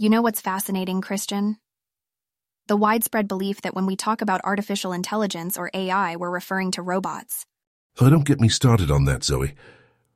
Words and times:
You 0.00 0.08
know 0.08 0.22
what's 0.22 0.40
fascinating, 0.40 1.02
Christian? 1.02 1.58
The 2.68 2.76
widespread 2.78 3.28
belief 3.28 3.60
that 3.60 3.74
when 3.74 3.84
we 3.84 3.96
talk 3.96 4.22
about 4.22 4.40
artificial 4.44 4.94
intelligence 4.94 5.58
or 5.58 5.70
AI, 5.74 6.16
we're 6.16 6.30
referring 6.30 6.70
to 6.70 6.80
robots. 6.80 7.44
Oh, 8.00 8.08
don't 8.08 8.24
get 8.24 8.40
me 8.40 8.48
started 8.48 8.90
on 8.90 9.04
that, 9.04 9.24
Zoe. 9.24 9.52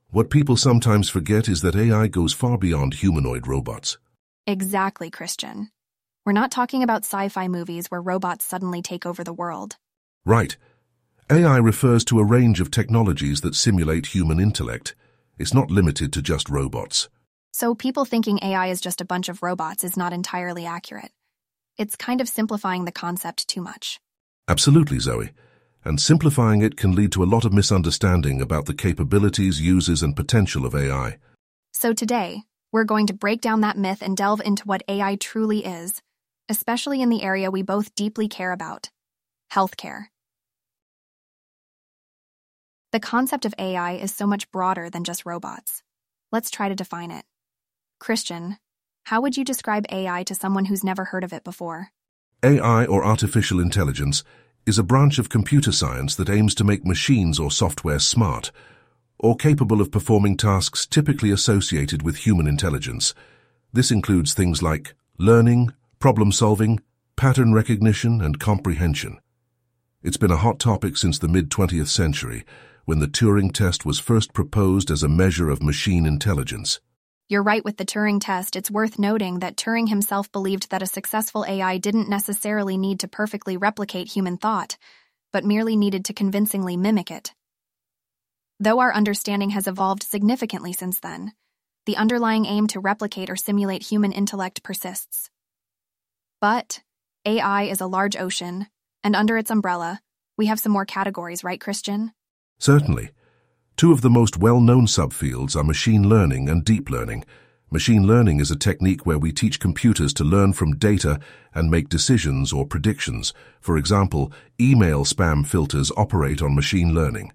What 0.08 0.30
people 0.30 0.56
sometimes 0.56 1.10
forget 1.10 1.50
is 1.50 1.60
that 1.60 1.76
AI 1.76 2.06
goes 2.06 2.32
far 2.32 2.56
beyond 2.56 2.94
humanoid 2.94 3.46
robots. 3.46 3.98
Exactly, 4.46 5.10
Christian. 5.10 5.68
We're 6.25 6.32
not 6.32 6.51
talking 6.51 6.82
about 6.82 7.05
sci 7.05 7.29
fi 7.29 7.46
movies 7.46 7.91
where 7.91 8.01
robots 8.01 8.46
suddenly 8.46 8.80
take 8.80 9.05
over 9.05 9.23
the 9.23 9.35
world. 9.35 9.77
Right. 10.25 10.57
AI 11.30 11.59
refers 11.59 12.07
to 12.07 12.21
a 12.21 12.25
range 12.25 12.59
of 12.59 12.71
technologies 12.71 13.43
that 13.43 13.55
simulate 13.55 14.14
human 14.14 14.41
intellect. 14.41 14.95
It's 15.37 15.53
not 15.53 15.71
limited 15.71 16.11
to 16.14 16.23
just 16.23 16.48
robots. 16.48 17.11
So 17.55 17.73
people 17.73 18.05
thinking 18.05 18.41
AI 18.43 18.66
is 18.66 18.80
just 18.80 19.00
a 19.00 19.05
bunch 19.05 19.29
of 19.29 19.41
robots 19.41 19.84
is 19.84 19.96
not 19.96 20.12
entirely 20.12 20.66
accurate. 20.66 21.12
It's 21.78 21.95
kind 21.95 22.20
of 22.20 22.28
simplifying 22.28 22.84
the 22.84 22.91
concept 22.91 23.47
too 23.47 23.61
much. 23.61 24.01
Absolutely, 24.48 24.98
Zoe. 24.98 25.30
And 25.84 26.01
simplifying 26.01 26.62
it 26.62 26.77
can 26.77 26.97
lead 26.97 27.12
to 27.12 27.23
a 27.23 27.30
lot 27.30 27.45
of 27.45 27.52
misunderstanding 27.52 28.42
about 28.42 28.66
the 28.66 28.75
capabilities, 28.75 29.61
uses, 29.61 30.02
and 30.02 30.16
potential 30.16 30.66
of 30.66 30.75
AI. 30.75 31.19
So 31.70 31.92
today, 31.92 32.42
we're 32.73 32.83
going 32.83 33.06
to 33.06 33.14
break 33.14 33.41
down 33.41 33.61
that 33.61 33.78
myth 33.78 34.02
and 34.02 34.16
delve 34.16 34.41
into 34.45 34.64
what 34.64 34.83
AI 34.89 35.14
truly 35.14 35.64
is, 35.64 36.02
especially 36.48 37.02
in 37.02 37.09
the 37.09 37.23
area 37.23 37.52
we 37.52 37.62
both 37.62 37.95
deeply 37.95 38.27
care 38.27 38.50
about 38.50 38.91
healthcare. 39.52 40.06
The 42.91 42.98
concept 42.98 43.45
of 43.45 43.55
AI 43.61 43.92
is 43.92 44.12
so 44.12 44.27
much 44.27 44.50
broader 44.50 44.91
than 44.91 45.05
just 45.05 45.25
robots. 45.25 45.84
Let's 46.33 46.50
try 46.50 46.69
to 46.69 46.75
define 46.75 47.12
it. 47.12 47.25
Christian, 47.98 48.59
how 49.05 49.21
would 49.21 49.37
you 49.37 49.45
describe 49.45 49.87
AI 49.91 50.23
to 50.25 50.34
someone 50.34 50.66
who's 50.66 50.84
never 50.84 51.05
heard 51.05 51.25
of 51.25 51.33
it 51.33 51.45
before? 51.45 51.91
AI, 52.43 52.84
or 52.87 53.05
artificial 53.05 53.61
intelligence, 53.61 54.25
is 54.67 54.78
a 54.78 54.83
branch 54.83 55.19
of 55.19 55.28
computer 55.28 55.73
science 55.73 56.14
that 56.14 56.31
aims 56.31 56.55
to 56.55 56.64
make 56.64 56.84
machines 56.84 57.39
or 57.39 57.51
software 57.51 57.98
smart, 57.98 58.51
or 59.19 59.36
capable 59.36 59.81
of 59.81 59.91
performing 59.91 60.36
tasks 60.36 60.86
typically 60.86 61.31
associated 61.31 62.03
with 62.03 62.17
human 62.17 62.47
intelligence. 62.47 63.14
This 63.73 63.91
includes 63.91 64.34
things 64.34 64.62
like 64.62 64.95
learning, 65.19 65.73
problem 65.98 66.33
solving, 66.33 66.81
pattern 67.17 67.53
recognition, 67.53 68.20
and 68.20 68.41
comprehension. 68.41 69.19
It's 70.03 70.17
been 70.17 70.31
a 70.31 70.36
hot 70.36 70.58
topic 70.58 70.97
since 70.97 71.19
the 71.19 71.29
mid-20th 71.29 71.89
century, 71.89 72.45
when 72.84 72.98
the 72.98 73.08
Turing 73.08 73.53
test 73.53 73.86
was 73.86 73.98
first 73.98 74.34
proposed 74.34 74.91
as 74.91 75.03
a 75.03 75.08
measure 75.08 75.48
of 75.48 75.62
machine 75.62 76.05
intelligence. 76.05 76.81
You're 77.27 77.42
right 77.42 77.64
with 77.64 77.78
the 77.78 77.86
Turing 77.86 78.20
test. 78.20 78.55
It's 78.55 78.70
worth 78.70 78.98
noting 78.98 79.39
that 79.39 79.56
Turing 79.56 79.89
himself 79.89 80.30
believed 80.30 80.70
that 80.70 80.83
a 80.83 80.86
successful 80.86 81.47
AI 81.48 81.78
didn't 81.78 82.08
necessarily 82.08 82.77
need 82.77 83.00
to 83.00 83.08
perfectly 83.08 83.56
replicate 83.56 84.08
human 84.08 84.36
thought, 84.36 84.77
but 85.33 85.45
merely 85.45 85.75
needed 85.75 86.05
to 86.05 86.12
convincingly 86.12 86.77
mimic 86.77 87.11
it. 87.11 87.33
Though 88.61 88.80
our 88.80 88.92
understanding 88.92 89.50
has 89.50 89.67
evolved 89.67 90.02
significantly 90.02 90.75
since 90.75 91.00
then, 91.00 91.33
the 91.86 91.97
underlying 91.97 92.45
aim 92.45 92.67
to 92.69 92.80
replicate 92.80 93.30
or 93.30 93.36
simulate 93.36 93.83
human 93.83 94.12
intellect 94.12 94.62
persists. 94.62 95.30
But 96.42 96.83
AI 97.25 97.64
is 97.64 97.80
a 97.80 97.86
large 97.86 98.17
ocean, 98.17 98.67
and 99.02 99.17
under 99.17 99.39
its 99.39 99.50
umbrella, 99.50 100.00
we 100.36 100.47
have 100.47 100.61
some 100.61 100.72
more 100.72 100.84
categories, 100.84 101.42
right, 101.42 101.61
Christian? 101.61 102.12
Certainly. 102.58 103.11
Two 103.77 103.91
of 103.91 104.03
the 104.03 104.11
most 104.11 104.39
well-known 104.39 104.86
subfields 104.86 105.56
are 105.56 105.64
machine 105.64 106.08
learning 106.08 106.48
and 106.48 106.64
deep 106.64 106.89
learning. 106.89 107.25
Machine 107.72 108.06
learning 108.06 108.39
is 108.39 108.53
a 108.53 108.56
technique 108.56 109.05
where 109.05 109.19
we 109.19 109.33
teach 109.33 109.58
computers 109.58 110.14
to 110.14 110.22
learn 110.22 110.53
from 110.53 110.77
data 110.77 111.19
and 111.53 111.72
make 111.72 111.89
decisions 111.89 112.52
or 112.52 112.64
predictions. 112.64 113.34
For 113.61 113.77
example, 113.77 114.30
email 114.61 115.05
spam 115.05 115.45
filters 115.45 115.91
operate 115.97 116.41
on 116.41 116.55
machine 116.55 116.95
learning. 116.95 117.33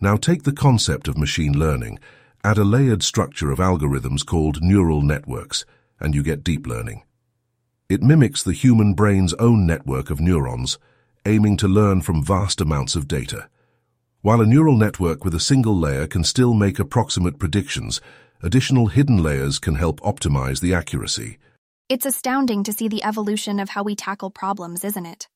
Now 0.00 0.16
take 0.16 0.44
the 0.44 0.52
concept 0.52 1.06
of 1.06 1.18
machine 1.18 1.58
learning, 1.58 1.98
add 2.42 2.56
a 2.56 2.64
layered 2.64 3.02
structure 3.02 3.50
of 3.50 3.58
algorithms 3.58 4.24
called 4.24 4.62
neural 4.62 5.02
networks, 5.02 5.66
and 6.00 6.14
you 6.14 6.22
get 6.22 6.42
deep 6.42 6.66
learning. 6.66 7.02
It 7.90 8.02
mimics 8.02 8.42
the 8.42 8.54
human 8.54 8.94
brain's 8.94 9.34
own 9.34 9.66
network 9.66 10.08
of 10.08 10.18
neurons, 10.18 10.78
aiming 11.26 11.58
to 11.58 11.68
learn 11.68 12.00
from 12.00 12.24
vast 12.24 12.62
amounts 12.62 12.96
of 12.96 13.06
data. 13.06 13.50
While 14.20 14.40
a 14.40 14.46
neural 14.46 14.76
network 14.76 15.24
with 15.24 15.32
a 15.36 15.40
single 15.40 15.78
layer 15.78 16.08
can 16.08 16.24
still 16.24 16.52
make 16.52 16.80
approximate 16.80 17.38
predictions, 17.38 18.00
additional 18.42 18.88
hidden 18.88 19.22
layers 19.22 19.60
can 19.60 19.76
help 19.76 20.00
optimize 20.00 20.60
the 20.60 20.74
accuracy. 20.74 21.38
It's 21.88 22.04
astounding 22.04 22.64
to 22.64 22.72
see 22.72 22.88
the 22.88 23.04
evolution 23.04 23.60
of 23.60 23.68
how 23.68 23.84
we 23.84 23.94
tackle 23.94 24.30
problems, 24.30 24.82
isn't 24.82 25.06
it? 25.06 25.28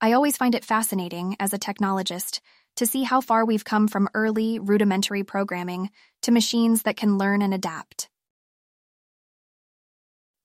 I 0.00 0.12
always 0.12 0.36
find 0.36 0.54
it 0.54 0.64
fascinating, 0.64 1.34
as 1.40 1.52
a 1.52 1.58
technologist, 1.58 2.38
to 2.76 2.86
see 2.86 3.02
how 3.02 3.20
far 3.20 3.44
we've 3.44 3.64
come 3.64 3.88
from 3.88 4.08
early, 4.14 4.60
rudimentary 4.60 5.24
programming 5.24 5.90
to 6.22 6.30
machines 6.30 6.82
that 6.82 6.96
can 6.96 7.18
learn 7.18 7.42
and 7.42 7.52
adapt. 7.52 8.08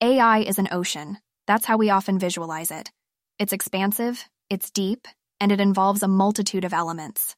AI 0.02 0.40
is 0.40 0.58
an 0.58 0.69
ocean. 0.72 1.19
That's 1.46 1.66
how 1.66 1.78
we 1.78 1.92
often 1.92 2.18
visualize 2.18 2.72
it. 2.72 2.92
It's 3.38 3.54
expansive, 3.54 4.25
it's 4.50 4.72
deep, 4.72 5.08
and 5.40 5.52
it 5.52 5.62
involves 5.62 6.03
a 6.03 6.08
multitude 6.08 6.66
of 6.66 6.74
elements. 6.74 7.36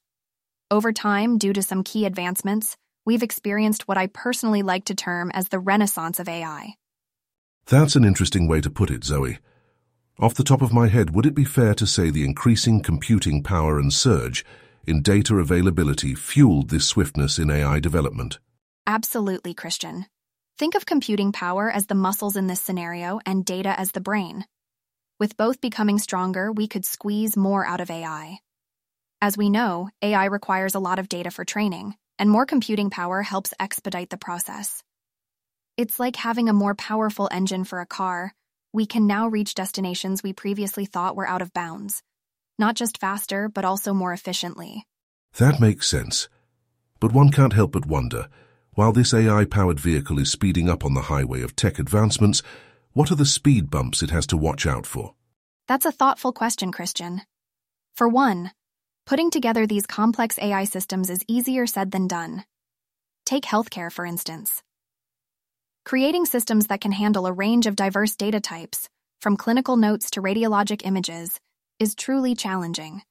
Over 0.70 0.92
time, 0.92 1.38
due 1.38 1.52
to 1.52 1.62
some 1.62 1.82
key 1.82 2.04
advancements, 2.04 2.76
we've 3.04 3.22
experienced 3.22 3.88
what 3.88 3.98
I 3.98 4.06
personally 4.06 4.62
like 4.62 4.84
to 4.86 4.94
term 4.94 5.30
as 5.32 5.48
the 5.48 5.58
renaissance 5.58 6.20
of 6.20 6.28
AI. 6.28 6.74
That's 7.66 7.96
an 7.96 8.04
interesting 8.04 8.48
way 8.48 8.60
to 8.60 8.70
put 8.70 8.90
it, 8.90 9.04
Zoe. 9.04 9.38
Off 10.18 10.34
the 10.34 10.44
top 10.44 10.60
of 10.60 10.72
my 10.72 10.88
head, 10.88 11.14
would 11.14 11.26
it 11.26 11.34
be 11.34 11.44
fair 11.44 11.74
to 11.74 11.86
say 11.86 12.10
the 12.10 12.24
increasing 12.24 12.82
computing 12.82 13.42
power 13.42 13.78
and 13.78 13.92
surge 13.92 14.44
in 14.86 15.02
data 15.02 15.36
availability 15.36 16.14
fueled 16.14 16.70
this 16.70 16.86
swiftness 16.86 17.38
in 17.38 17.50
AI 17.50 17.80
development? 17.80 18.38
Absolutely, 18.86 19.54
Christian. 19.54 20.06
Think 20.58 20.74
of 20.74 20.84
computing 20.84 21.32
power 21.32 21.70
as 21.70 21.86
the 21.86 21.94
muscles 21.94 22.36
in 22.36 22.48
this 22.48 22.60
scenario 22.60 23.18
and 23.24 23.44
data 23.44 23.78
as 23.80 23.92
the 23.92 24.00
brain. 24.00 24.44
With 25.20 25.36
both 25.36 25.60
becoming 25.60 25.98
stronger, 25.98 26.50
we 26.50 26.66
could 26.66 26.86
squeeze 26.86 27.36
more 27.36 27.62
out 27.62 27.82
of 27.82 27.90
AI. 27.90 28.40
As 29.20 29.36
we 29.36 29.50
know, 29.50 29.90
AI 30.00 30.24
requires 30.24 30.74
a 30.74 30.80
lot 30.80 30.98
of 30.98 31.10
data 31.10 31.30
for 31.30 31.44
training, 31.44 31.94
and 32.18 32.30
more 32.30 32.46
computing 32.46 32.88
power 32.88 33.20
helps 33.20 33.52
expedite 33.60 34.08
the 34.08 34.16
process. 34.16 34.82
It's 35.76 36.00
like 36.00 36.16
having 36.16 36.48
a 36.48 36.54
more 36.54 36.74
powerful 36.74 37.28
engine 37.30 37.64
for 37.64 37.82
a 37.82 37.86
car. 37.86 38.32
We 38.72 38.86
can 38.86 39.06
now 39.06 39.28
reach 39.28 39.54
destinations 39.54 40.22
we 40.22 40.32
previously 40.32 40.86
thought 40.86 41.16
were 41.16 41.28
out 41.28 41.42
of 41.42 41.52
bounds, 41.52 42.02
not 42.58 42.74
just 42.74 42.96
faster, 42.96 43.50
but 43.50 43.66
also 43.66 43.92
more 43.92 44.14
efficiently. 44.14 44.86
That 45.36 45.60
makes 45.60 45.86
sense. 45.86 46.30
But 46.98 47.12
one 47.12 47.30
can't 47.30 47.52
help 47.52 47.72
but 47.72 47.84
wonder 47.84 48.28
while 48.74 48.92
this 48.92 49.12
AI-powered 49.12 49.80
vehicle 49.80 50.18
is 50.18 50.32
speeding 50.32 50.70
up 50.70 50.84
on 50.84 50.94
the 50.94 51.02
highway 51.02 51.42
of 51.42 51.56
tech 51.56 51.78
advancements, 51.78 52.42
what 52.92 53.10
are 53.10 53.16
the 53.16 53.24
speed 53.24 53.70
bumps 53.70 54.02
it 54.02 54.10
has 54.10 54.26
to 54.28 54.36
watch 54.36 54.66
out 54.66 54.86
for? 54.86 55.14
That's 55.68 55.86
a 55.86 55.92
thoughtful 55.92 56.32
question, 56.32 56.72
Christian. 56.72 57.22
For 57.94 58.08
one, 58.08 58.50
putting 59.06 59.30
together 59.30 59.66
these 59.66 59.86
complex 59.86 60.38
AI 60.38 60.64
systems 60.64 61.10
is 61.10 61.24
easier 61.28 61.66
said 61.66 61.92
than 61.92 62.08
done. 62.08 62.44
Take 63.24 63.44
healthcare, 63.44 63.92
for 63.92 64.04
instance. 64.04 64.62
Creating 65.84 66.26
systems 66.26 66.66
that 66.66 66.80
can 66.80 66.92
handle 66.92 67.26
a 67.26 67.32
range 67.32 67.66
of 67.66 67.76
diverse 67.76 68.16
data 68.16 68.40
types, 68.40 68.88
from 69.20 69.36
clinical 69.36 69.76
notes 69.76 70.10
to 70.10 70.22
radiologic 70.22 70.82
images, 70.84 71.38
is 71.78 71.94
truly 71.94 72.34
challenging. 72.34 73.02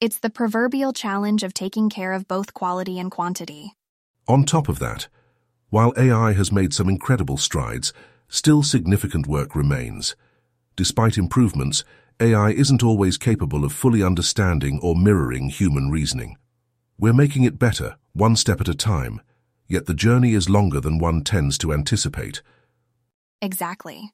It's 0.00 0.18
the 0.18 0.30
proverbial 0.30 0.92
challenge 0.92 1.42
of 1.42 1.54
taking 1.54 1.90
care 1.90 2.12
of 2.12 2.28
both 2.28 2.54
quality 2.54 2.98
and 2.98 3.10
quantity. 3.10 3.74
On 4.28 4.44
top 4.44 4.68
of 4.68 4.78
that, 4.78 5.08
while 5.70 5.92
AI 5.96 6.32
has 6.32 6.52
made 6.52 6.72
some 6.72 6.88
incredible 6.88 7.36
strides, 7.36 7.92
still 8.32 8.62
significant 8.62 9.26
work 9.26 9.54
remains. 9.54 10.16
Despite 10.74 11.18
improvements, 11.18 11.84
AI 12.18 12.50
isn't 12.52 12.82
always 12.82 13.18
capable 13.18 13.62
of 13.62 13.74
fully 13.74 14.02
understanding 14.02 14.80
or 14.82 14.96
mirroring 14.96 15.50
human 15.50 15.90
reasoning. 15.90 16.38
We're 16.98 17.12
making 17.12 17.44
it 17.44 17.58
better, 17.58 17.96
one 18.14 18.36
step 18.36 18.62
at 18.62 18.68
a 18.68 18.74
time, 18.74 19.20
yet 19.68 19.84
the 19.84 19.92
journey 19.92 20.32
is 20.32 20.48
longer 20.48 20.80
than 20.80 20.98
one 20.98 21.22
tends 21.24 21.58
to 21.58 21.74
anticipate. 21.74 22.40
Exactly. 23.42 24.12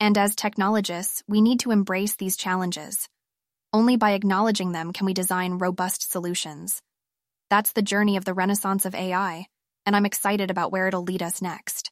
And 0.00 0.18
as 0.18 0.34
technologists, 0.34 1.22
we 1.28 1.40
need 1.40 1.60
to 1.60 1.70
embrace 1.70 2.16
these 2.16 2.36
challenges. 2.36 3.08
Only 3.72 3.96
by 3.96 4.12
acknowledging 4.12 4.72
them 4.72 4.92
can 4.92 5.06
we 5.06 5.14
design 5.14 5.58
robust 5.58 6.10
solutions. 6.10 6.82
That's 7.50 7.70
the 7.70 7.82
journey 7.82 8.16
of 8.16 8.24
the 8.24 8.34
renaissance 8.34 8.84
of 8.84 8.96
AI, 8.96 9.46
and 9.86 9.94
I'm 9.94 10.06
excited 10.06 10.50
about 10.50 10.72
where 10.72 10.88
it'll 10.88 11.04
lead 11.04 11.22
us 11.22 11.40
next. 11.40 11.83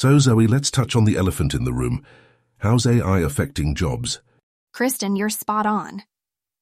So, 0.00 0.18
Zoe, 0.18 0.46
let's 0.46 0.70
touch 0.70 0.96
on 0.96 1.04
the 1.04 1.18
elephant 1.18 1.52
in 1.52 1.64
the 1.64 1.74
room. 1.74 2.02
How's 2.56 2.86
AI 2.86 3.18
affecting 3.18 3.74
jobs? 3.74 4.22
Christian, 4.72 5.14
you're 5.14 5.28
spot 5.28 5.66
on. 5.66 6.04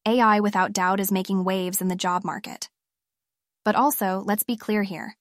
AI, 0.04 0.40
without 0.40 0.72
doubt, 0.72 0.98
is 0.98 1.12
making 1.12 1.44
waves 1.44 1.80
in 1.80 1.86
the 1.86 1.94
job 1.94 2.24
market. 2.24 2.68
But 3.64 3.76
also, 3.76 4.24
let's 4.26 4.42
be 4.42 4.56
clear 4.56 4.82
here 4.82 5.14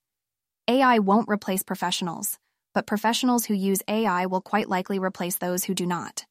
AI 0.66 0.98
won't 0.98 1.28
replace 1.28 1.62
professionals. 1.62 2.38
but 2.74 2.88
professionals 2.88 3.44
who 3.46 3.54
use 3.54 3.82
AI 3.86 4.26
will 4.26 4.40
quite 4.40 4.68
likely 4.68 4.98
replace 4.98 5.36
those 5.36 5.62
who 5.62 5.74
do 5.74 5.86
not. 5.86 6.24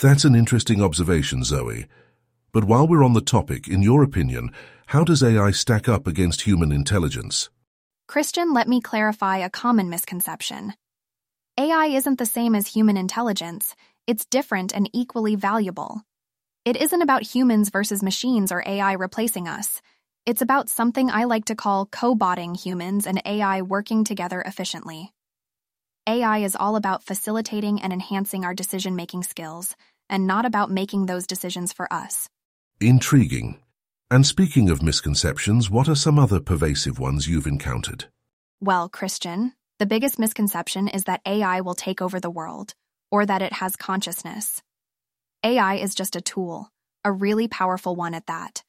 That's 0.00 0.24
an 0.24 0.34
interesting 0.34 0.82
observation, 0.82 1.44
Zoe. 1.44 1.84
But 2.50 2.64
while 2.64 2.88
we're 2.88 3.04
on 3.04 3.12
the 3.12 3.20
topic, 3.20 3.68
in 3.68 3.82
your 3.82 4.02
opinion, 4.02 4.52
how 4.86 5.04
does 5.04 5.22
AI 5.22 5.50
stack 5.50 5.86
up 5.86 6.06
against 6.06 6.46
human 6.46 6.72
intelligence? 6.72 7.50
Christian, 8.08 8.54
let 8.54 8.68
me 8.68 8.80
clarify 8.80 9.36
a 9.36 9.50
common 9.50 9.90
misconception. 9.90 10.72
AI 11.58 11.86
isn't 11.86 12.18
the 12.18 12.26
same 12.26 12.54
as 12.54 12.66
human 12.66 12.98
intelligence, 12.98 13.74
it's 14.06 14.26
different 14.26 14.74
and 14.74 14.90
equally 14.92 15.36
valuable. 15.36 16.02
It 16.66 16.76
isn't 16.76 17.00
about 17.00 17.22
humans 17.22 17.70
versus 17.70 18.02
machines 18.02 18.52
or 18.52 18.62
AI 18.66 18.92
replacing 18.92 19.48
us. 19.48 19.80
It's 20.26 20.42
about 20.42 20.68
something 20.68 21.08
I 21.10 21.24
like 21.24 21.46
to 21.46 21.54
call 21.54 21.86
co-botting 21.86 22.56
humans 22.56 23.06
and 23.06 23.22
AI 23.24 23.62
working 23.62 24.04
together 24.04 24.42
efficiently. 24.42 25.14
AI 26.06 26.40
is 26.40 26.56
all 26.56 26.76
about 26.76 27.04
facilitating 27.04 27.80
and 27.80 27.90
enhancing 27.90 28.44
our 28.44 28.52
decision-making 28.52 29.22
skills, 29.22 29.76
and 30.10 30.26
not 30.26 30.44
about 30.44 30.70
making 30.70 31.06
those 31.06 31.26
decisions 31.26 31.72
for 31.72 31.90
us. 31.90 32.28
Intriguing. 32.82 33.60
And 34.10 34.26
speaking 34.26 34.68
of 34.68 34.82
misconceptions, 34.82 35.70
what 35.70 35.88
are 35.88 35.94
some 35.94 36.18
other 36.18 36.38
pervasive 36.38 36.98
ones 36.98 37.26
you've 37.26 37.46
encountered? 37.46 38.04
Well, 38.60 38.90
Christian, 38.90 39.54
the 39.78 39.86
biggest 39.86 40.18
misconception 40.18 40.88
is 40.88 41.04
that 41.04 41.20
AI 41.26 41.60
will 41.60 41.74
take 41.74 42.00
over 42.00 42.18
the 42.18 42.30
world, 42.30 42.74
or 43.10 43.26
that 43.26 43.42
it 43.42 43.52
has 43.52 43.76
consciousness. 43.76 44.62
AI 45.44 45.74
is 45.74 45.94
just 45.94 46.16
a 46.16 46.20
tool, 46.22 46.70
a 47.04 47.12
really 47.12 47.46
powerful 47.46 47.94
one 47.94 48.14
at 48.14 48.26
that. 48.26 48.64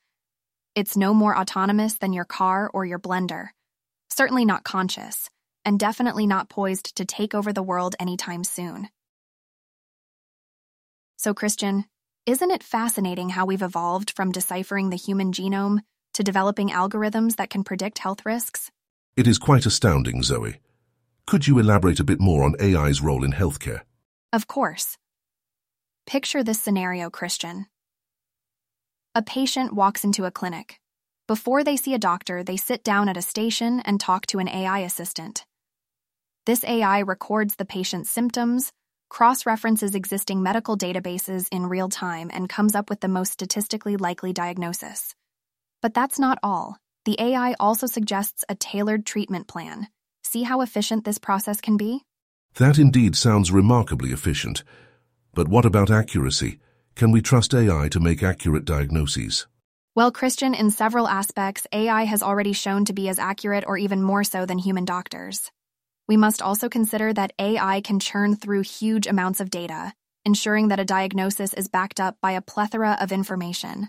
It's 0.76 0.98
no 0.98 1.14
more 1.14 1.38
autonomous 1.38 1.94
than 1.94 2.12
your 2.12 2.26
car 2.26 2.70
or 2.74 2.86
your 2.86 3.00
blender. 3.00 3.48
Certainly 4.10 4.46
not 4.46 4.66
conscious, 4.66 5.30
and 5.64 5.80
definitely 5.80 6.28
not 6.28 6.50
poised 6.50 6.98
to 6.98 7.06
take 7.06 7.34
over 7.34 7.54
the 7.54 7.64
world 7.64 7.96
anytime 8.00 8.44
soon. 8.44 8.90
So, 11.16 11.34
Christian, 11.34 11.86
isn't 12.26 12.52
it 12.52 12.64
fascinating 12.64 13.30
how 13.30 13.46
we've 13.46 13.62
evolved 13.62 14.12
from 14.12 14.34
deciphering 14.34 14.90
the 14.90 14.98
human 14.98 15.32
genome 15.32 15.80
to 16.16 16.24
developing 16.24 16.70
algorithms 16.70 17.38
that 17.38 17.50
can 17.50 17.64
predict 17.64 18.00
health 18.00 18.26
risks? 18.26 18.70
It 19.16 19.26
is 19.26 19.38
quite 19.38 19.66
astounding, 19.66 20.22
Zoe. 20.22 20.58
Could 21.28 21.46
you 21.46 21.60
elaborate 21.60 22.00
a 22.00 22.06
bit 22.06 22.22
more 22.22 22.46
on 22.46 22.56
AI's 22.62 23.02
role 23.02 23.26
in 23.26 23.34
healthcare? 23.34 23.82
Of 24.32 24.48
course. 24.48 24.98
Picture 26.06 26.42
this 26.42 26.62
scenario, 26.62 27.10
Christian. 27.10 27.66
A 29.14 29.22
patient 29.22 29.74
walks 29.74 30.06
into 30.06 30.24
a 30.24 30.32
clinic. 30.32 30.80
Before 31.28 31.66
they 31.66 31.76
see 31.76 31.94
a 31.94 32.00
doctor, 32.00 32.46
they 32.46 32.56
sit 32.56 32.82
down 32.82 33.10
at 33.10 33.18
a 33.18 33.22
station 33.22 33.82
and 33.82 34.00
talk 34.00 34.26
to 34.28 34.40
an 34.40 34.48
AI 34.48 34.80
assistant. 34.80 35.46
This 36.46 36.64
AI 36.64 37.02
records 37.02 37.58
the 37.58 37.66
patient's 37.66 38.10
symptoms, 38.10 38.72
cross 39.10 39.46
references 39.46 39.96
existing 39.96 40.42
medical 40.42 40.78
databases 40.78 41.50
in 41.52 41.66
real 41.66 41.90
time, 41.90 42.32
and 42.34 42.48
comes 42.48 42.74
up 42.74 42.90
with 42.90 43.02
the 43.02 43.10
most 43.10 43.34
statistically 43.34 43.98
likely 43.98 44.32
diagnosis. 44.32 45.14
But 45.82 45.94
that's 45.94 46.20
not 46.20 46.40
all. 46.42 46.78
The 47.04 47.20
AI 47.20 47.56
also 47.60 47.86
suggests 47.86 48.46
a 48.48 48.56
tailored 48.56 49.06
treatment 49.06 49.50
plan. 49.50 49.90
See 50.30 50.44
how 50.44 50.60
efficient 50.60 51.06
this 51.06 51.18
process 51.18 51.62
can 51.62 51.78
be? 51.78 52.04
That 52.56 52.78
indeed 52.78 53.16
sounds 53.16 53.50
remarkably 53.50 54.10
efficient. 54.10 54.62
But 55.34 55.48
what 55.48 55.64
about 55.64 55.90
accuracy? 55.90 56.60
Can 56.96 57.12
we 57.12 57.22
trust 57.22 57.54
AI 57.54 57.88
to 57.88 58.02
make 58.02 58.22
accurate 58.22 58.66
diagnoses? 58.66 59.48
Well, 59.96 60.12
Christian, 60.12 60.54
in 60.54 60.70
several 60.70 61.08
aspects, 61.08 61.66
AI 61.72 62.04
has 62.04 62.22
already 62.22 62.52
shown 62.52 62.84
to 62.86 62.94
be 62.94 63.08
as 63.08 63.20
accurate 63.20 63.64
or 63.66 63.78
even 63.78 64.04
more 64.04 64.26
so 64.26 64.46
than 64.46 64.58
human 64.58 64.84
doctors. 64.84 65.50
We 66.10 66.18
must 66.18 66.42
also 66.42 66.68
consider 66.68 67.14
that 67.14 67.32
AI 67.40 67.80
can 67.80 68.02
churn 68.02 68.36
through 68.36 68.64
huge 68.64 69.08
amounts 69.08 69.40
of 69.40 69.50
data, 69.50 69.94
ensuring 70.26 70.68
that 70.68 70.80
a 70.82 70.84
diagnosis 70.86 71.54
is 71.54 71.70
backed 71.70 72.02
up 72.02 72.18
by 72.22 72.34
a 72.34 72.42
plethora 72.42 72.98
of 73.00 73.14
information. 73.14 73.88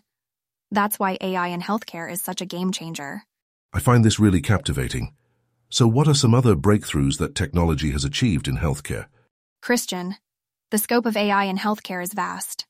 That's 0.70 1.00
why 1.00 1.18
AI 1.20 1.48
in 1.48 1.62
healthcare 1.62 2.08
is 2.08 2.22
such 2.22 2.40
a 2.40 2.46
game 2.46 2.70
changer. 2.70 3.24
I 3.72 3.80
find 3.80 4.04
this 4.04 4.20
really 4.20 4.40
captivating. 4.40 5.14
So 5.70 5.86
what 5.86 6.08
are 6.08 6.14
some 6.14 6.34
other 6.34 6.54
breakthroughs 6.56 7.18
that 7.18 7.34
technology 7.34 7.90
has 7.90 8.04
achieved 8.04 8.48
in 8.48 8.56
healthcare? 8.56 9.06
Christian, 9.60 10.16
the 10.70 10.78
scope 10.78 11.04
of 11.04 11.16
AI 11.16 11.44
in 11.44 11.58
healthcare 11.58 12.02
is 12.02 12.14
vast. 12.14 12.66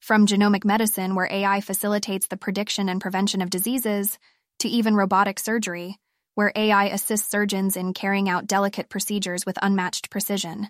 From 0.00 0.26
genomic 0.26 0.64
medicine, 0.64 1.14
where 1.14 1.28
AI 1.30 1.60
facilitates 1.60 2.26
the 2.26 2.36
prediction 2.36 2.88
and 2.88 3.00
prevention 3.00 3.40
of 3.40 3.50
diseases, 3.50 4.18
to 4.58 4.68
even 4.68 4.96
robotic 4.96 5.38
surgery, 5.38 5.98
where 6.34 6.52
AI 6.56 6.86
assists 6.86 7.30
surgeons 7.30 7.76
in 7.76 7.94
carrying 7.94 8.28
out 8.28 8.48
delicate 8.48 8.88
procedures 8.88 9.46
with 9.46 9.58
unmatched 9.62 10.10
precision. 10.10 10.68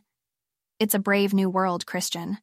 It's 0.79 0.95
a 0.95 0.99
brave 0.99 1.33
new 1.33 1.49
world, 1.49 1.87
Christian. 1.87 2.39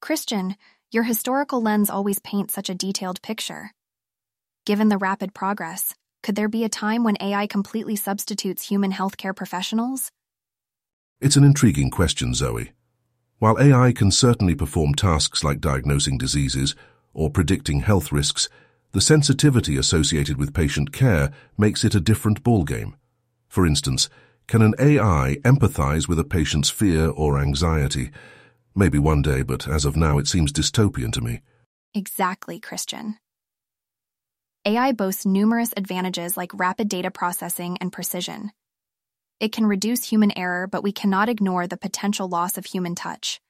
Christian, 0.00 0.56
your 0.90 1.04
historical 1.04 1.62
lens 1.62 1.90
always 1.90 2.18
paints 2.18 2.54
such 2.54 2.68
a 2.68 2.74
detailed 2.74 3.22
picture. 3.22 3.70
Given 4.66 4.88
the 4.88 4.98
rapid 4.98 5.32
progress, 5.32 5.94
could 6.22 6.36
there 6.36 6.48
be 6.48 6.64
a 6.64 6.68
time 6.68 7.04
when 7.04 7.16
AI 7.20 7.46
completely 7.46 7.96
substitutes 7.96 8.68
human 8.68 8.92
healthcare 8.92 9.34
professionals? 9.34 10.10
It's 11.20 11.36
an 11.36 11.44
intriguing 11.44 11.90
question, 11.90 12.34
Zoe. 12.34 12.72
While 13.38 13.60
AI 13.60 13.92
can 13.92 14.10
certainly 14.10 14.54
perform 14.54 14.94
tasks 14.94 15.42
like 15.42 15.60
diagnosing 15.60 16.18
diseases 16.18 16.76
or 17.12 17.30
predicting 17.30 17.80
health 17.80 18.12
risks, 18.12 18.48
the 18.92 19.00
sensitivity 19.00 19.76
associated 19.76 20.36
with 20.36 20.54
patient 20.54 20.92
care 20.92 21.32
makes 21.58 21.82
it 21.84 21.94
a 21.94 22.00
different 22.00 22.42
ballgame. 22.44 22.94
For 23.48 23.66
instance, 23.66 24.08
can 24.46 24.62
an 24.62 24.74
AI 24.78 25.38
empathize 25.44 26.08
with 26.08 26.18
a 26.18 26.24
patient's 26.24 26.70
fear 26.70 27.08
or 27.08 27.38
anxiety? 27.38 28.10
Maybe 28.74 28.98
one 28.98 29.22
day, 29.22 29.42
but 29.42 29.66
as 29.66 29.84
of 29.84 29.96
now 29.96 30.18
it 30.18 30.28
seems 30.28 30.52
dystopian 30.52 31.12
to 31.12 31.20
me. 31.20 31.40
Exactly, 31.94 32.60
Christian. 32.60 33.18
AI 34.64 34.92
boasts 34.92 35.26
numerous 35.26 35.74
advantages 35.76 36.36
like 36.36 36.54
rapid 36.54 36.88
data 36.88 37.10
processing 37.10 37.76
and 37.80 37.92
precision. 37.92 38.52
It 39.40 39.50
can 39.50 39.66
reduce 39.66 40.04
human 40.04 40.30
error, 40.38 40.68
but 40.68 40.84
we 40.84 40.92
cannot 40.92 41.28
ignore 41.28 41.66
the 41.66 41.76
potential 41.76 42.28
loss 42.28 42.56
of 42.56 42.66
human 42.66 42.94
touch. 42.94 43.40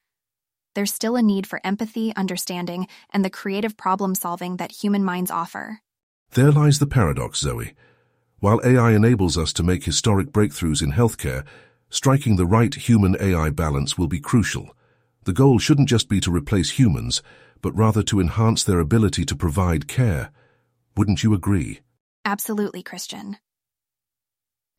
There's 0.73 0.91
still 0.91 1.15
a 1.15 1.21
need 1.21 1.45
for 1.45 1.61
empathy, 1.63 2.15
understanding, 2.15 2.87
and 3.11 3.23
the 3.23 3.29
creative 3.29 3.77
problem 3.77 4.15
solving 4.15 4.57
that 4.57 4.71
human 4.71 5.03
minds 5.03 5.29
offer. 5.29 5.81
There 6.31 6.51
lies 6.51 6.79
the 6.79 6.87
paradox, 6.87 7.41
Zoe. 7.41 7.75
While 8.39 8.59
AI 8.65 8.93
enables 8.93 9.37
us 9.37 9.53
to 9.53 9.63
make 9.63 9.83
historic 9.83 10.31
breakthroughs 10.31 10.81
in 10.81 10.93
healthcare, 10.93 11.45
striking 11.91 12.37
the 12.37 12.47
right 12.47 12.73
human-AI 12.73 13.51
balance 13.51 13.99
will 13.99 14.07
be 14.07 14.19
crucial. 14.19 14.75
The 15.25 15.33
goal 15.33 15.59
shouldn't 15.59 15.89
just 15.89 16.09
be 16.09 16.19
to 16.21 16.31
replace 16.31 16.71
humans, 16.71 17.21
but 17.61 17.77
rather 17.77 18.01
to 18.01 18.19
enhance 18.19 18.63
their 18.63 18.79
ability 18.79 19.25
to 19.25 19.35
provide 19.35 19.87
care. 19.87 20.31
Wouldn't 20.95 21.23
you 21.23 21.33
agree? 21.33 21.81
Absolutely, 22.25 22.83
Christian. 22.83 23.37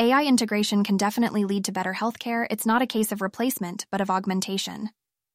AI 0.00 0.25
integration 0.25 0.83
can 0.83 0.97
definitely 0.97 1.44
lead 1.44 1.64
to 1.66 1.73
better 1.73 1.94
healthcare. 1.94 2.47
It's 2.50 2.66
not 2.66 2.83
a 2.83 2.87
case 2.87 3.12
of 3.12 3.23
replacement, 3.23 3.87
but 3.90 4.00
of 4.00 4.11
augmentation. 4.11 4.90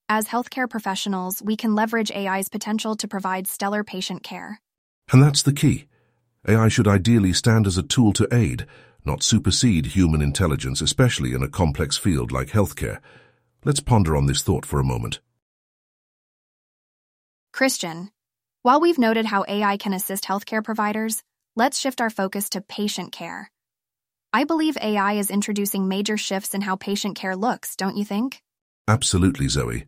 As 0.09 0.27
healthcare 0.27 0.69
professionals, 0.69 1.41
we 1.41 1.55
can 1.55 1.75
leverage 1.75 2.11
AI's 2.11 2.49
potential 2.49 2.95
to 2.95 3.07
provide 3.07 3.47
stellar 3.47 3.83
patient 3.83 4.23
care. 4.23 4.59
And 5.11 5.21
that's 5.21 5.43
the 5.43 5.53
key. 5.53 5.85
AI 6.47 6.67
should 6.67 6.87
ideally 6.87 7.33
stand 7.33 7.67
as 7.67 7.77
a 7.77 7.83
tool 7.83 8.11
to 8.13 8.27
aid, 8.31 8.65
not 9.05 9.23
supersede 9.23 9.87
human 9.87 10.21
intelligence, 10.21 10.81
especially 10.81 11.33
in 11.33 11.43
a 11.43 11.49
complex 11.49 11.97
field 11.97 12.31
like 12.31 12.49
healthcare. 12.49 12.99
Let's 13.63 13.81
ponder 13.81 14.15
on 14.15 14.25
this 14.25 14.41
thought 14.41 14.65
for 14.65 14.79
a 14.79 14.83
moment. 14.83 15.19
Christian, 17.51 18.11
while 18.61 18.81
we've 18.81 18.99
noted 18.99 19.25
how 19.25 19.45
AI 19.47 19.77
can 19.77 19.93
assist 19.93 20.25
healthcare 20.25 20.63
providers, 20.63 21.23
let's 21.55 21.79
shift 21.79 22.01
our 22.01 22.09
focus 22.09 22.49
to 22.49 22.61
patient 22.61 23.11
care. 23.11 23.49
I 24.33 24.43
believe 24.43 24.77
AI 24.81 25.13
is 25.13 25.31
introducing 25.31 25.87
major 25.87 26.17
shifts 26.17 26.53
in 26.53 26.61
how 26.61 26.75
patient 26.75 27.15
care 27.15 27.35
looks, 27.35 27.75
don't 27.75 27.95
you 27.95 28.03
think? 28.03 28.41
Absolutely, 28.87 29.47
Zoe. 29.47 29.85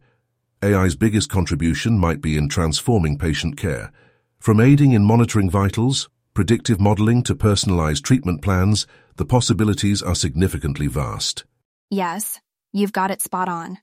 AI's 0.64 0.96
biggest 0.96 1.30
contribution 1.30 2.00
might 2.00 2.22
be 2.22 2.38
in 2.38 2.48
transforming 2.48 3.18
patient 3.18 3.58
care. 3.58 3.92
From 4.40 4.60
aiding 4.62 4.94
in 4.94 5.04
monitoring 5.04 5.50
vitals, 5.50 6.08
predictive 6.34 6.80
modeling 6.80 7.24
to 7.24 7.36
personalized 7.36 8.06
treatment 8.06 8.42
plans, 8.42 8.88
the 9.18 9.26
possibilities 9.26 10.02
are 10.02 10.16
significantly 10.16 10.88
vast. 10.88 11.44
Yes, 11.90 12.40
you've 12.72 12.94
got 12.94 13.12
it 13.12 13.22
spot 13.22 13.50
on. 13.50 13.80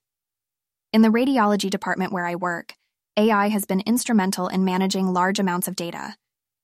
In 0.92 1.02
the 1.02 1.08
radiology 1.08 1.68
department 1.68 2.12
where 2.12 2.24
I 2.24 2.36
work, 2.36 2.74
AI 3.18 3.48
has 3.48 3.66
been 3.66 3.80
instrumental 3.80 4.48
in 4.48 4.64
managing 4.64 5.12
large 5.12 5.38
amounts 5.38 5.68
of 5.68 5.76
data. 5.76 6.14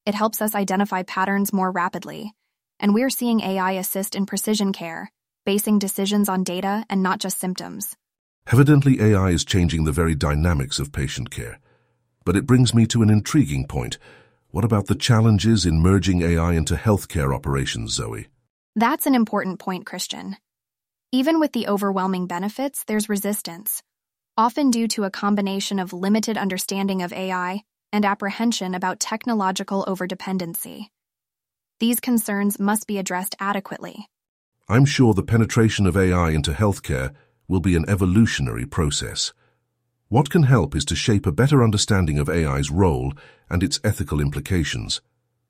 It 0.07 0.15
helps 0.15 0.41
us 0.41 0.55
identify 0.55 1.03
patterns 1.03 1.53
more 1.53 1.71
rapidly 1.71 2.33
and 2.81 2.93
we're 2.93 3.11
seeing 3.11 3.41
AI 3.41 3.73
assist 3.73 4.15
in 4.15 4.27
precision 4.27 4.73
care, 4.73 5.11
basing 5.47 5.79
decisions 5.79 6.29
on 6.29 6.45
data 6.45 6.85
and 6.91 7.03
not 7.03 7.19
just 7.19 7.39
symptoms. 7.39 7.97
Evidently, 8.53 9.01
AI 9.01 9.31
is 9.31 9.45
changing 9.45 9.85
the 9.85 9.93
very 9.93 10.15
dynamics 10.15 10.79
of 10.79 10.93
patient 10.93 11.31
care. 11.31 11.61
But 12.25 12.37
it 12.37 12.47
brings 12.47 12.75
me 12.75 12.87
to 12.89 13.03
an 13.03 13.11
intriguing 13.11 13.67
point. 13.67 13.99
What 14.51 14.65
about 14.65 14.87
the 14.87 14.95
challenges 14.95 15.65
in 15.65 15.81
merging 15.81 16.23
AI 16.23 16.53
into 16.53 16.75
healthcare 16.75 17.35
operations, 17.35 17.93
Zoe? 17.93 18.29
That's 18.77 19.07
an 19.07 19.15
important 19.15 19.59
point, 19.59 19.87
Christian. 19.87 20.37
Even 21.13 21.41
with 21.41 21.53
the 21.53 21.69
overwhelming 21.69 22.27
benefits, 22.27 22.85
there's 22.85 23.09
resistance, 23.09 23.83
often 24.37 24.71
due 24.71 24.89
to 24.89 25.05
a 25.05 25.11
combination 25.11 25.79
of 25.79 25.93
limited 25.93 26.37
understanding 26.37 27.03
of 27.03 27.13
AI 27.13 27.63
and 27.93 28.05
apprehension 28.05 28.75
about 28.75 28.99
technological 28.99 29.85
overdependency. 29.87 30.87
These 31.79 32.01
concerns 32.01 32.59
must 32.59 32.89
be 32.89 32.99
addressed 32.99 33.37
adequately. 33.39 34.09
I'm 34.69 34.87
sure 34.87 35.15
the 35.15 35.23
penetration 35.23 35.87
of 35.87 35.97
AI 35.97 36.31
into 36.31 36.53
healthcare 36.53 37.15
will 37.47 37.61
be 37.61 37.77
an 37.77 37.89
evolutionary 37.89 38.67
process. 38.67 39.33
What 40.09 40.31
can 40.31 40.45
help 40.45 40.75
is 40.75 40.85
to 40.87 40.97
shape 40.97 41.27
a 41.27 41.33
better 41.33 41.63
understanding 41.63 42.19
of 42.19 42.29
AI's 42.29 42.71
role 42.71 43.13
and 43.49 43.63
its 43.63 43.81
ethical 43.85 44.21
implications. 44.21 45.01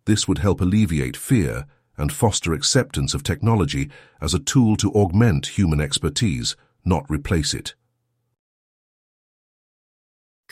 This 0.05 0.29
would 0.29 0.39
help 0.39 0.61
alleviate 0.61 1.17
fear 1.17 1.65
and 1.97 2.13
foster 2.13 2.53
acceptance 2.53 3.15
of 3.15 3.23
technology 3.23 3.89
as 4.21 4.35
a 4.35 4.39
tool 4.39 4.77
to 4.77 4.93
augment 4.93 5.59
human 5.59 5.81
expertise, 5.81 6.57
not 6.85 7.09
replace 7.09 7.55
it. 7.55 7.75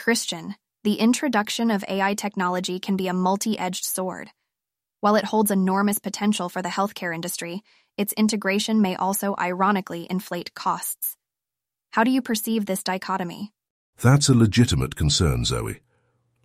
Christian, 0.03 0.57
the 0.83 0.95
introduction 0.95 1.71
of 1.71 1.85
AI 1.89 2.15
technology 2.15 2.81
can 2.81 2.97
be 2.97 3.07
a 3.07 3.15
multi-edged 3.15 3.85
sword. 3.85 4.33
While 4.99 5.15
it 5.15 5.27
holds 5.27 5.53
enormous 5.53 6.01
potential 6.01 6.49
for 6.49 6.61
the 6.61 6.69
healthcare 6.69 7.15
industry, 7.15 7.63
its 7.97 8.13
integration 8.15 8.83
may 8.83 8.97
also 8.97 9.37
ironically 9.39 10.09
inflate 10.11 10.55
costs. 10.55 11.17
How 11.93 12.03
do 12.03 12.11
you 12.11 12.21
perceive 12.21 12.67
this 12.67 12.83
dichotomy? 12.83 13.53
That's 14.03 14.29
a 14.29 14.35
legitimate 14.35 14.97
concern, 14.97 15.45
Zoe. 15.45 15.83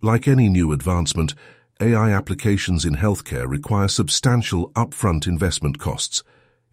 Like 0.00 0.28
any 0.28 0.48
new 0.48 0.70
advancement, 0.70 1.34
AI 1.80 2.12
applications 2.12 2.84
in 2.84 2.94
healthcare 2.94 3.50
require 3.50 3.88
substantial 3.88 4.70
upfront 4.74 5.26
investment 5.26 5.80
costs. 5.80 6.22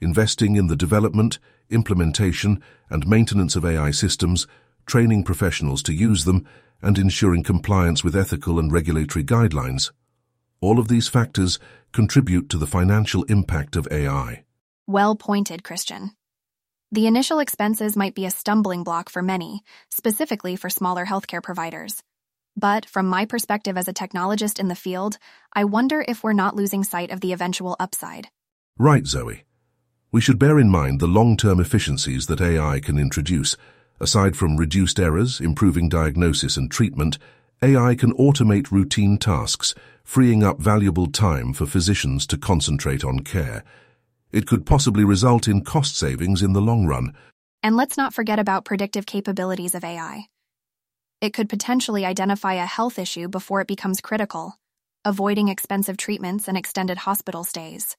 Investing 0.02 0.56
in 0.56 0.68
the 0.68 0.76
development, 0.76 1.40
implementation, 1.68 2.62
and 2.92 3.08
maintenance 3.08 3.56
of 3.56 3.66
AI 3.66 3.90
systems, 3.90 4.46
training 4.86 5.24
professionals 5.24 5.82
to 5.84 5.94
use 5.94 6.26
them, 6.26 6.46
and 6.82 6.98
ensuring 6.98 7.44
compliance 7.44 8.04
with 8.04 8.16
ethical 8.16 8.60
and 8.60 8.72
regulatory 8.72 9.24
guidelines. 9.24 9.92
All 10.62 10.80
of 10.80 10.88
these 10.88 11.08
factors 11.08 11.60
contribute 11.92 12.50
to 12.50 12.58
the 12.58 12.68
financial 12.68 13.24
impact 13.24 13.76
of 13.76 13.88
AI. 13.92 14.44
Well 14.88 15.16
pointed, 15.16 15.64
Christian. 15.64 16.12
The 16.92 17.08
initial 17.08 17.40
expenses 17.40 17.98
might 17.98 18.16
be 18.16 18.26
a 18.26 18.32
stumbling 18.32 18.84
block 18.84 19.10
for 19.10 19.22
many, 19.22 19.64
specifically 19.90 20.56
for 20.56 20.70
smaller 20.70 21.06
healthcare 21.06 21.42
providers. 21.42 22.04
But 22.56 22.86
from 22.86 23.08
my 23.08 23.26
perspective 23.26 23.78
as 23.78 23.88
a 23.88 23.94
technologist 23.94 24.60
in 24.60 24.70
the 24.70 24.76
field, 24.76 25.18
I 25.54 25.66
wonder 25.66 26.06
if 26.08 26.24
we're 26.24 26.34
not 26.34 26.56
losing 26.56 26.84
sight 26.84 27.12
of 27.12 27.20
the 27.20 27.34
eventual 27.34 27.76
upside. 27.80 28.30
Right, 28.78 29.06
Zoe. 29.06 29.44
We 30.12 30.22
should 30.22 30.40
bear 30.40 30.58
in 30.58 30.70
mind 30.70 31.00
the 31.00 31.08
long-term 31.08 31.60
efficiencies 31.60 32.28
that 32.28 32.40
AI 32.40 32.80
can 32.80 32.98
introduce. 32.98 33.58
Aside 34.00 34.36
from 34.36 34.58
reduced 34.58 35.00
errors, 35.00 35.40
improving 35.40 35.88
diagnosis 35.88 36.58
and 36.58 36.70
treatment, 36.70 37.18
AI 37.62 37.96
can 37.96 38.14
automate 38.14 38.72
routine 38.72 39.18
tasks, 39.18 39.74
freeing 40.04 40.44
up 40.44 40.60
valuable 40.60 41.08
time 41.08 41.54
for 41.54 41.66
physicians 41.66 42.28
to 42.28 42.38
concentrate 42.38 43.04
on 43.04 43.22
care. 43.22 43.64
It 44.32 44.46
could 44.46 44.66
possibly 44.66 45.06
result 45.06 45.48
in 45.48 45.64
cost 45.64 45.98
savings 45.98 46.42
in 46.42 46.52
the 46.52 46.62
long 46.62 46.86
run. 46.86 47.14
And 47.64 47.78
let's 47.78 47.96
not 47.96 48.14
forget 48.14 48.38
about 48.38 48.66
predictive 48.66 49.06
capabilities 49.06 49.74
of 49.74 49.84
AI. 49.84 50.28
It 51.22 51.34
could 51.34 51.48
potentially 51.48 52.06
identify 52.06 52.56
a 52.56 52.66
health 52.66 53.00
issue 53.00 53.30
before 53.30 53.62
it 53.62 53.68
becomes 53.68 54.02
critical, 54.02 54.60
avoiding 55.06 55.48
expensive 55.48 55.96
treatments 55.96 56.50
and 56.50 56.58
extended 56.58 56.98
hospital 56.98 57.46
stays. 57.46 57.96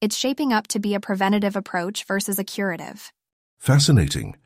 It's 0.00 0.16
shaping 0.16 0.52
up 0.52 0.68
to 0.68 0.78
be 0.78 0.94
a 0.94 1.00
preventative 1.00 1.56
approach 1.56 2.04
versus 2.04 2.38
a 2.38 2.44
curative. 2.44 3.12
Fascinating. 3.58 4.36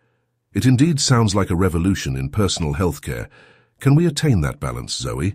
It 0.55 0.67
indeed 0.67 1.01
sounds 1.01 1.35
like 1.35 1.51
a 1.51 1.57
revolution 1.57 2.17
in 2.17 2.29
personal 2.29 2.75
healthcare. 2.75 3.29
Can 3.81 3.97
we 3.97 4.07
attain 4.07 4.41
that 4.43 4.61
balance, 4.61 4.95
Zoe, 4.95 5.35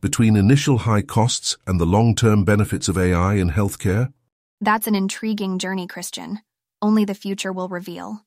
between 0.00 0.36
initial 0.36 0.78
high 0.78 1.02
costs 1.02 1.56
and 1.66 1.80
the 1.80 1.84
long-term 1.84 2.44
benefits 2.44 2.88
of 2.88 2.96
AI 2.96 3.34
in 3.34 3.50
healthcare? 3.50 4.12
That's 4.60 4.86
an 4.86 4.94
intriguing 4.94 5.58
journey, 5.58 5.88
Christian. 5.88 6.38
Only 6.80 7.04
the 7.04 7.16
future 7.16 7.52
will 7.52 7.68
reveal. 7.68 8.24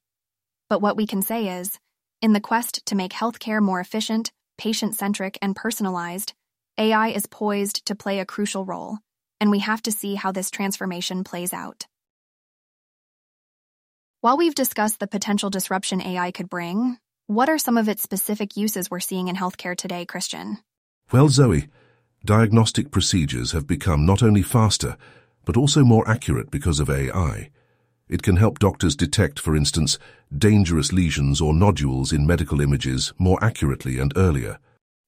But 0.70 0.82
what 0.82 0.98
we 0.98 1.08
can 1.08 1.22
say 1.22 1.48
is, 1.60 1.80
in 2.22 2.34
the 2.34 2.42
quest 2.42 2.86
to 2.88 2.96
make 2.96 3.14
healthcare 3.14 3.62
more 3.62 3.80
efficient, 3.80 4.34
patient 4.58 4.96
centric, 4.96 5.38
and 5.42 5.56
personalized, 5.56 6.34
AI 6.78 7.08
is 7.08 7.26
poised 7.26 7.86
to 7.86 7.96
play 7.96 8.20
a 8.20 8.26
crucial 8.26 8.66
role, 8.66 8.98
and 9.40 9.50
we 9.50 9.60
have 9.60 9.82
to 9.84 9.94
see 9.94 10.16
how 10.16 10.34
this 10.34 10.52
transformation 10.52 11.24
plays 11.24 11.54
out. 11.54 11.88
While 14.24 14.38
we've 14.38 14.56
discussed 14.56 15.02
the 15.02 15.08
potential 15.08 15.50
disruption 15.50 16.02
AI 16.02 16.32
could 16.32 16.50
bring, 16.50 16.98
what 17.28 17.50
are 17.50 17.58
some 17.58 17.78
of 17.78 17.90
its 17.90 18.02
specific 18.02 18.56
uses 18.56 18.90
we're 18.90 19.02
seeing 19.02 19.28
in 19.28 19.36
healthcare 19.36 19.76
today, 19.76 20.06
Christian? 20.06 20.60
Well, 21.12 21.28
Zoe, 21.28 21.68
diagnostic 22.24 22.90
procedures 22.90 23.52
have 23.52 23.68
become 23.68 24.06
not 24.06 24.24
only 24.24 24.42
faster, 24.42 24.96
but 25.44 25.58
also 25.58 25.84
more 25.84 26.10
accurate 26.10 26.50
because 26.52 26.80
of 26.80 26.90
AI. 26.90 27.50
It 28.08 28.24
can 28.24 28.38
help 28.38 28.60
doctors 28.60 28.96
detect, 28.96 29.42
for 29.42 29.58
instance, 29.58 30.00
dangerous 30.34 30.94
lesions 30.94 31.42
or 31.42 31.54
nodules 31.54 32.14
in 32.14 32.26
medical 32.26 32.62
images 32.62 33.12
more 33.18 33.44
accurately 33.44 34.00
and 34.00 34.14
earlier. 34.16 34.58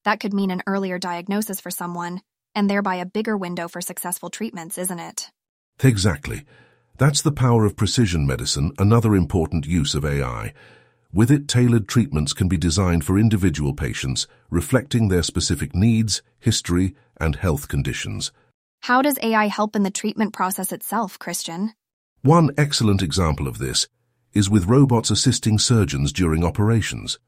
That 0.03 0.19
could 0.19 0.33
mean 0.33 0.51
an 0.51 0.61
earlier 0.67 0.99
diagnosis 0.99 1.61
for 1.61 1.71
someone, 1.71 2.19
and 2.53 2.69
thereby 2.69 2.95
a 2.95 3.05
bigger 3.05 3.37
window 3.37 3.69
for 3.69 3.79
successful 3.79 4.29
treatments, 4.29 4.77
isn't 4.77 4.99
it? 4.99 5.31
Exactly. 5.81 6.43
That's 6.97 7.21
the 7.21 7.33
power 7.33 7.65
of 7.65 7.75
precision 7.75 8.25
medicine, 8.25 8.71
another 8.77 9.15
important 9.15 9.67
use 9.67 9.95
of 9.95 10.05
AI. 10.05 10.53
With 11.11 11.29
it, 11.29 11.45
tailored 11.45 11.89
treatments 11.89 12.31
can 12.31 12.47
be 12.47 12.57
designed 12.57 13.03
for 13.03 13.19
individual 13.19 13.73
patients, 13.73 14.27
reflecting 14.49 15.09
their 15.09 15.23
specific 15.23 15.75
needs, 15.75 16.21
history, 16.39 16.95
and 17.19 17.35
health 17.35 17.67
conditions. 17.67 18.31
How 18.83 19.01
does 19.01 19.19
AI 19.21 19.47
help 19.47 19.75
in 19.75 19.83
the 19.83 19.91
treatment 19.91 20.31
process 20.31 20.71
itself, 20.71 21.19
Christian? 21.19 21.73
One 22.21 22.51
excellent 22.57 23.01
example 23.01 23.49
of 23.49 23.57
this 23.57 23.89
is 24.33 24.49
with 24.49 24.67
robots 24.67 25.11
assisting 25.11 25.59
surgeons 25.59 26.13
during 26.13 26.45
operations. 26.45 27.19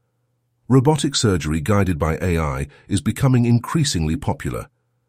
Robotic 0.66 1.14
surgery 1.14 1.60
guided 1.60 1.98
by 1.98 2.16
AI 2.22 2.68
is 2.88 3.02
becoming 3.02 3.44
increasingly 3.44 4.16
popular. 4.16 4.68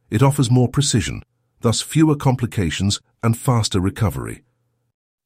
It 0.09 0.21
offers 0.21 0.51
more 0.51 0.67
precision, 0.67 1.23
thus 1.61 1.81
fewer 1.81 2.17
complications 2.17 2.99
and 3.23 3.37
faster 3.37 3.79
recovery. 3.79 4.43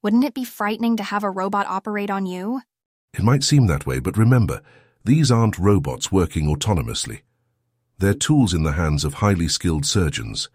Wouldn't 0.04 0.24
it 0.24 0.34
be 0.34 0.44
frightening 0.44 0.98
to 0.98 1.02
have 1.02 1.24
a 1.24 1.30
robot 1.30 1.66
operate 1.66 2.10
on 2.10 2.26
you? 2.26 2.60
It 3.14 3.22
might 3.22 3.42
seem 3.42 3.68
that 3.68 3.86
way, 3.86 4.00
but 4.00 4.18
remember, 4.18 4.60
these 5.02 5.30
aren't 5.30 5.58
robots 5.58 6.12
working 6.12 6.44
autonomously. 6.44 7.22
They're 7.96 8.12
tools 8.12 8.52
in 8.52 8.64
the 8.64 8.72
hands 8.72 9.06
of 9.06 9.14
highly 9.14 9.48
skilled 9.48 9.86
surgeons. 9.86 10.50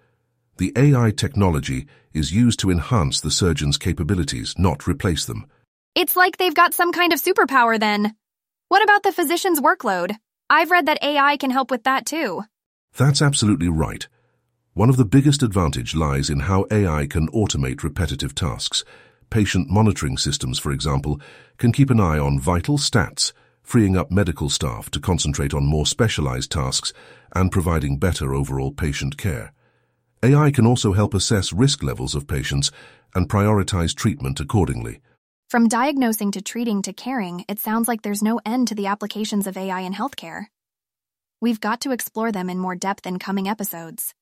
The 0.57 0.71
AI 0.75 1.09
technology 1.09 1.87
is 2.13 2.31
used 2.31 2.59
to 2.59 2.69
enhance 2.69 3.19
the 3.19 3.31
surgeon's 3.31 3.79
capabilities, 3.79 4.53
not 4.55 4.85
replace 4.85 5.25
them. 5.25 5.47
It's 5.95 6.15
like 6.15 6.37
they've 6.37 6.53
got 6.53 6.75
some 6.75 6.91
kind 6.91 7.11
of 7.11 7.19
superpower 7.19 7.79
then. 7.79 8.13
What 8.67 8.83
about 8.83 9.01
the 9.01 9.11
physician's 9.11 9.59
workload? 9.59 10.15
I've 10.47 10.69
read 10.69 10.85
that 10.85 11.03
AI 11.03 11.37
can 11.37 11.49
help 11.49 11.71
with 11.71 11.85
that 11.85 12.05
too. 12.05 12.43
That's 12.95 13.19
absolutely 13.19 13.69
right. 13.69 14.07
One 14.75 14.89
of 14.89 14.97
the 14.97 15.05
biggest 15.05 15.41
advantage 15.41 15.95
lies 15.95 16.29
in 16.29 16.41
how 16.41 16.67
AI 16.69 17.07
can 17.07 17.29
automate 17.29 17.81
repetitive 17.81 18.35
tasks. 18.35 18.85
Patient 19.29 19.69
monitoring 19.69 20.17
systems, 20.17 20.57
for 20.57 20.71
example, 20.71 21.21
can 21.57 21.71
keep 21.71 21.91
an 21.91 21.99
eye 21.99 22.17
on 22.17 22.39
vital 22.39 22.77
stats, 22.77 23.31
freeing 23.61 23.95
up 23.95 24.09
medical 24.09 24.49
staff 24.49 24.89
to 24.89 24.99
concentrate 24.99 25.53
on 25.53 25.65
more 25.65 25.85
specialized 25.85 26.51
tasks 26.51 26.93
and 27.35 27.51
providing 27.51 27.97
better 27.97 28.33
overall 28.33 28.71
patient 28.71 29.17
care. 29.17 29.53
AI 30.23 30.49
can 30.49 30.65
also 30.65 30.93
help 30.93 31.13
assess 31.13 31.53
risk 31.53 31.83
levels 31.83 32.15
of 32.15 32.27
patients 32.27 32.71
and 33.13 33.29
prioritize 33.29 33.95
treatment 33.95 34.39
accordingly. 34.39 34.99
From 35.49 35.67
diagnosing 35.67 36.31
to 36.31 36.41
treating 36.41 36.81
to 36.81 36.93
caring, 36.93 37.45
it 37.47 37.59
sounds 37.59 37.87
like 37.87 38.01
there's 38.01 38.23
no 38.23 38.41
end 38.45 38.67
to 38.69 38.75
the 38.75 38.87
applications 38.87 39.45
of 39.45 39.57
AI 39.57 39.81
in 39.81 39.93
healthcare. 39.93 40.45
We've 41.39 41.61
got 41.61 41.81
to 41.81 41.91
explore 41.91 42.31
them 42.31 42.49
in 42.49 42.59
more 42.59 42.75
depth 42.75 43.05
in 43.05 43.19
coming 43.19 43.47
episodes. 43.47 44.13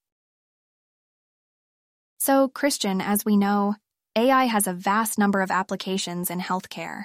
So, 2.19 2.47
Christian, 2.47 2.99
as 3.01 3.25
we 3.25 3.37
know, 3.37 3.75
AI 4.17 4.45
has 4.45 4.65
a 4.65 4.73
vast 4.73 5.19
number 5.19 5.41
of 5.41 5.51
applications 5.51 6.31
in 6.31 6.39
healthcare. 6.39 7.03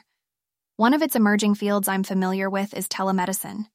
One 0.78 0.94
of 0.94 1.02
its 1.02 1.14
emerging 1.14 1.56
fields 1.56 1.86
I'm 1.86 2.04
familiar 2.04 2.48
with 2.48 2.72
is 2.72 2.88
telemedicine. 2.88 3.66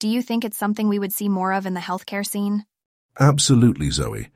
Do 0.00 0.08
you 0.08 0.22
think 0.22 0.42
it's 0.42 0.56
something 0.56 0.88
we 0.88 0.98
would 0.98 1.12
see 1.12 1.28
more 1.28 1.52
of 1.52 1.66
in 1.66 1.74
the 1.74 1.80
healthcare 1.80 2.26
scene? 2.26 2.64
Absolutely, 3.20 3.90
Zoe. 3.90 4.28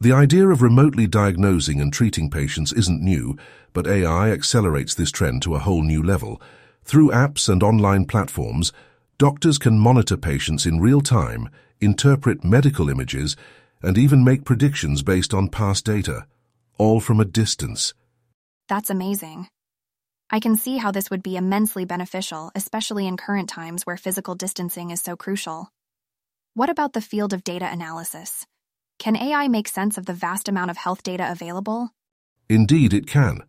The 0.00 0.14
idea 0.14 0.48
of 0.48 0.62
remotely 0.62 1.06
diagnosing 1.06 1.78
and 1.78 1.92
treating 1.92 2.30
patients 2.30 2.72
isn't 2.72 3.02
new, 3.02 3.36
but 3.74 3.86
AI 3.86 4.30
accelerates 4.30 4.94
this 4.94 5.10
trend 5.10 5.42
to 5.42 5.54
a 5.54 5.58
whole 5.58 5.82
new 5.82 6.02
level. 6.02 6.40
Through 6.82 7.10
apps 7.10 7.50
and 7.50 7.62
online 7.62 8.06
platforms, 8.06 8.72
doctors 9.18 9.58
can 9.58 9.78
monitor 9.78 10.16
patients 10.16 10.64
in 10.64 10.80
real 10.80 11.02
time, 11.02 11.50
interpret 11.82 12.44
medical 12.44 12.88
images, 12.88 13.36
and 13.82 13.98
even 13.98 14.24
make 14.24 14.46
predictions 14.46 15.02
based 15.02 15.34
on 15.34 15.48
past 15.50 15.84
data, 15.84 16.24
all 16.80 16.98
from 16.98 17.20
a 17.20 17.26
distance. 17.26 17.92
That's 18.66 18.88
amazing. 18.88 19.48
I 20.30 20.40
can 20.40 20.56
see 20.56 20.78
how 20.78 20.90
this 20.90 21.10
would 21.10 21.22
be 21.22 21.36
immensely 21.36 21.84
beneficial, 21.84 22.50
especially 22.54 23.06
in 23.06 23.18
current 23.18 23.50
times 23.50 23.82
where 23.82 23.98
physical 23.98 24.34
distancing 24.34 24.90
is 24.90 25.02
so 25.02 25.14
crucial. 25.14 25.68
What 26.54 26.70
about 26.70 26.94
the 26.94 27.02
field 27.02 27.34
of 27.34 27.44
data 27.44 27.68
analysis? 27.70 28.46
Can 28.98 29.14
AI 29.14 29.46
make 29.48 29.68
sense 29.68 29.98
of 29.98 30.06
the 30.06 30.14
vast 30.14 30.48
amount 30.48 30.70
of 30.70 30.78
health 30.78 31.02
data 31.02 31.30
available? 31.30 31.90
Indeed, 32.48 32.94
it 32.94 33.06
can. 33.06 33.42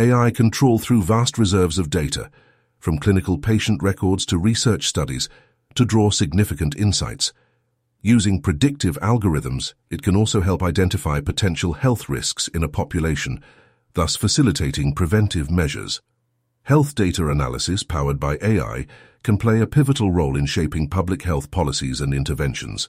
AI 0.00 0.32
can 0.32 0.50
trawl 0.50 0.80
through 0.80 1.02
vast 1.02 1.38
reserves 1.38 1.78
of 1.78 1.88
data, 1.88 2.32
from 2.80 2.98
clinical 2.98 3.38
patient 3.38 3.80
records 3.80 4.26
to 4.26 4.38
research 4.38 4.88
studies, 4.88 5.28
to 5.76 5.84
draw 5.84 6.10
significant 6.10 6.74
insights. 6.74 7.32
Using 8.04 8.40
predictive 8.40 8.98
algorithms, 9.00 9.74
it 9.88 10.02
can 10.02 10.16
also 10.16 10.40
help 10.40 10.60
identify 10.60 11.20
potential 11.20 11.74
health 11.74 12.08
risks 12.08 12.48
in 12.48 12.64
a 12.64 12.68
population, 12.68 13.40
thus 13.94 14.16
facilitating 14.16 14.92
preventive 14.92 15.52
measures. 15.52 16.02
Health 16.64 16.96
data 16.96 17.28
analysis 17.28 17.84
powered 17.84 18.18
by 18.18 18.38
AI 18.42 18.86
can 19.22 19.36
play 19.36 19.60
a 19.60 19.68
pivotal 19.68 20.10
role 20.10 20.36
in 20.36 20.46
shaping 20.46 20.88
public 20.88 21.22
health 21.22 21.52
policies 21.52 22.00
and 22.00 22.12
interventions. 22.12 22.88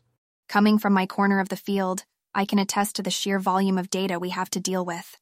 Coming 0.50 0.79
from 0.79 0.93
my 0.93 1.05
corner 1.05 1.39
of 1.39 1.50
the 1.50 1.55
field, 1.55 2.05
I 2.34 2.46
can 2.46 2.58
attest 2.58 2.96
to 2.96 3.03
the 3.03 3.12
sheer 3.12 3.38
volume 3.38 3.77
of 3.77 3.91
data 3.91 4.17
we 4.17 4.29
have 4.29 4.50
to 4.50 4.60
deal 4.60 4.84
with. 4.84 5.20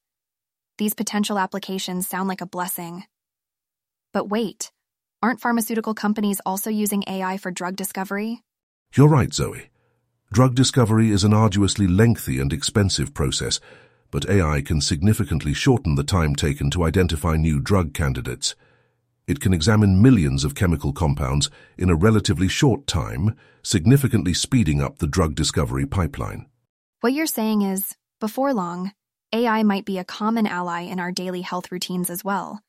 These 0.77 0.93
potential 0.93 1.38
applications 1.38 2.07
sound 2.07 2.29
like 2.29 2.39
a 2.39 2.45
blessing. 2.45 3.03
But 4.13 4.29
wait, 4.29 4.71
aren't 5.21 5.41
pharmaceutical 5.41 5.93
companies 5.93 6.39
also 6.45 6.69
using 6.69 7.03
AI 7.07 7.36
for 7.36 7.51
drug 7.51 7.75
discovery? 7.75 8.41
You're 8.95 9.10
right, 9.10 9.33
Zoe. 9.33 9.70
Drug 10.31 10.55
discovery 10.55 11.11
is 11.11 11.23
an 11.23 11.33
arduously 11.33 11.88
lengthy 11.88 12.39
and 12.39 12.53
expensive 12.53 13.13
process 13.13 13.59
but 14.11 14.29
AI 14.29 14.61
can 14.61 14.81
significantly 14.81 15.53
shorten 15.53 15.95
the 15.95 16.03
time 16.03 16.35
taken 16.35 16.69
to 16.71 16.83
identify 16.83 17.38
new 17.38 17.59
drug 17.59 17.93
candidates. 17.93 18.55
It 19.25 19.39
can 19.39 19.53
examine 19.53 20.01
millions 20.01 20.43
of 20.43 20.53
chemical 20.53 20.91
compounds 20.91 21.50
in 21.77 21.89
a 21.89 21.95
relatively 21.95 22.50
short 22.50 22.85
time, 22.85 23.35
significantly 23.63 24.33
speeding 24.33 24.81
up 24.81 24.97
the 24.97 25.07
drug 25.07 25.33
discovery 25.33 25.85
pipeline. 25.85 26.47
What 27.00 27.13
you're 27.13 27.25
saying 27.25 27.61
is, 27.61 27.95
before 28.19 28.53
long, 28.53 28.91
AI 29.31 29.63
might 29.63 29.85
be 29.85 29.97
a 29.97 30.03
common 30.03 30.45
ally 30.45 30.81
in 30.81 31.00
our 31.00 31.11
daily 31.11 31.41
health 31.41 31.71
routines 31.71 32.09
as 32.09 32.25
well, 32.25 32.61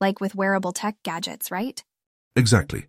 like 0.00 0.20
with 0.20 0.34
wearable 0.34 0.72
tech 0.72 0.96
gadgets, 1.04 1.52
right? 1.52 1.82
Exactly. 2.34 2.86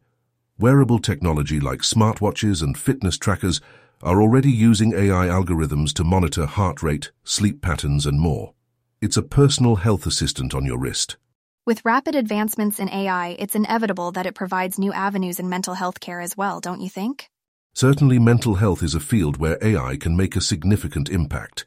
Wearable 0.57 0.99
technology 0.99 1.59
like 1.59 1.81
smartwatches 1.81 2.63
and 2.63 2.77
fitness 2.77 3.17
trackers 3.17 3.61
are 4.01 4.21
already 4.21 4.51
using 4.51 4.93
AI 4.93 5.27
algorithms 5.27 5.93
to 5.93 6.03
monitor 6.03 6.45
heart 6.45 6.81
rate, 6.81 7.11
sleep 7.23 7.61
patterns, 7.61 8.05
and 8.05 8.19
more. 8.19 8.53
It's 9.01 9.17
a 9.17 9.21
personal 9.21 9.77
health 9.77 10.05
assistant 10.05 10.53
on 10.53 10.65
your 10.65 10.77
wrist. 10.77 11.17
With 11.65 11.85
rapid 11.85 12.15
advancements 12.15 12.79
in 12.79 12.89
AI, 12.89 13.35
it's 13.39 13.55
inevitable 13.55 14.11
that 14.13 14.25
it 14.25 14.35
provides 14.35 14.79
new 14.79 14.91
avenues 14.93 15.39
in 15.39 15.49
mental 15.49 15.75
health 15.75 15.99
care 15.99 16.21
as 16.21 16.35
well, 16.35 16.59
don't 16.59 16.81
you 16.81 16.89
think? 16.89 17.29
Certainly, 17.73 18.19
mental 18.19 18.55
health 18.55 18.81
is 18.81 18.95
a 18.95 18.99
field 18.99 19.37
where 19.37 19.57
AI 19.61 19.95
can 19.97 20.17
make 20.17 20.35
a 20.35 20.41
significant 20.41 21.09
impact. 21.09 21.65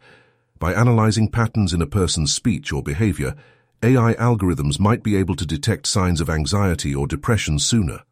By 0.58 0.74
analyzing 0.74 1.30
patterns 1.30 1.72
in 1.72 1.82
a 1.82 1.86
person's 1.86 2.34
speech 2.34 2.72
or 2.72 2.82
behavior, 2.82 3.34
AI 3.82 4.14
algorithms 4.14 4.80
might 4.80 5.02
be 5.02 5.16
able 5.16 5.36
to 5.36 5.46
detect 5.46 5.86
signs 5.86 6.20
of 6.20 6.30
anxiety 6.30 6.94
or 6.94 7.06
depression 7.06 7.58
sooner. 7.58 8.02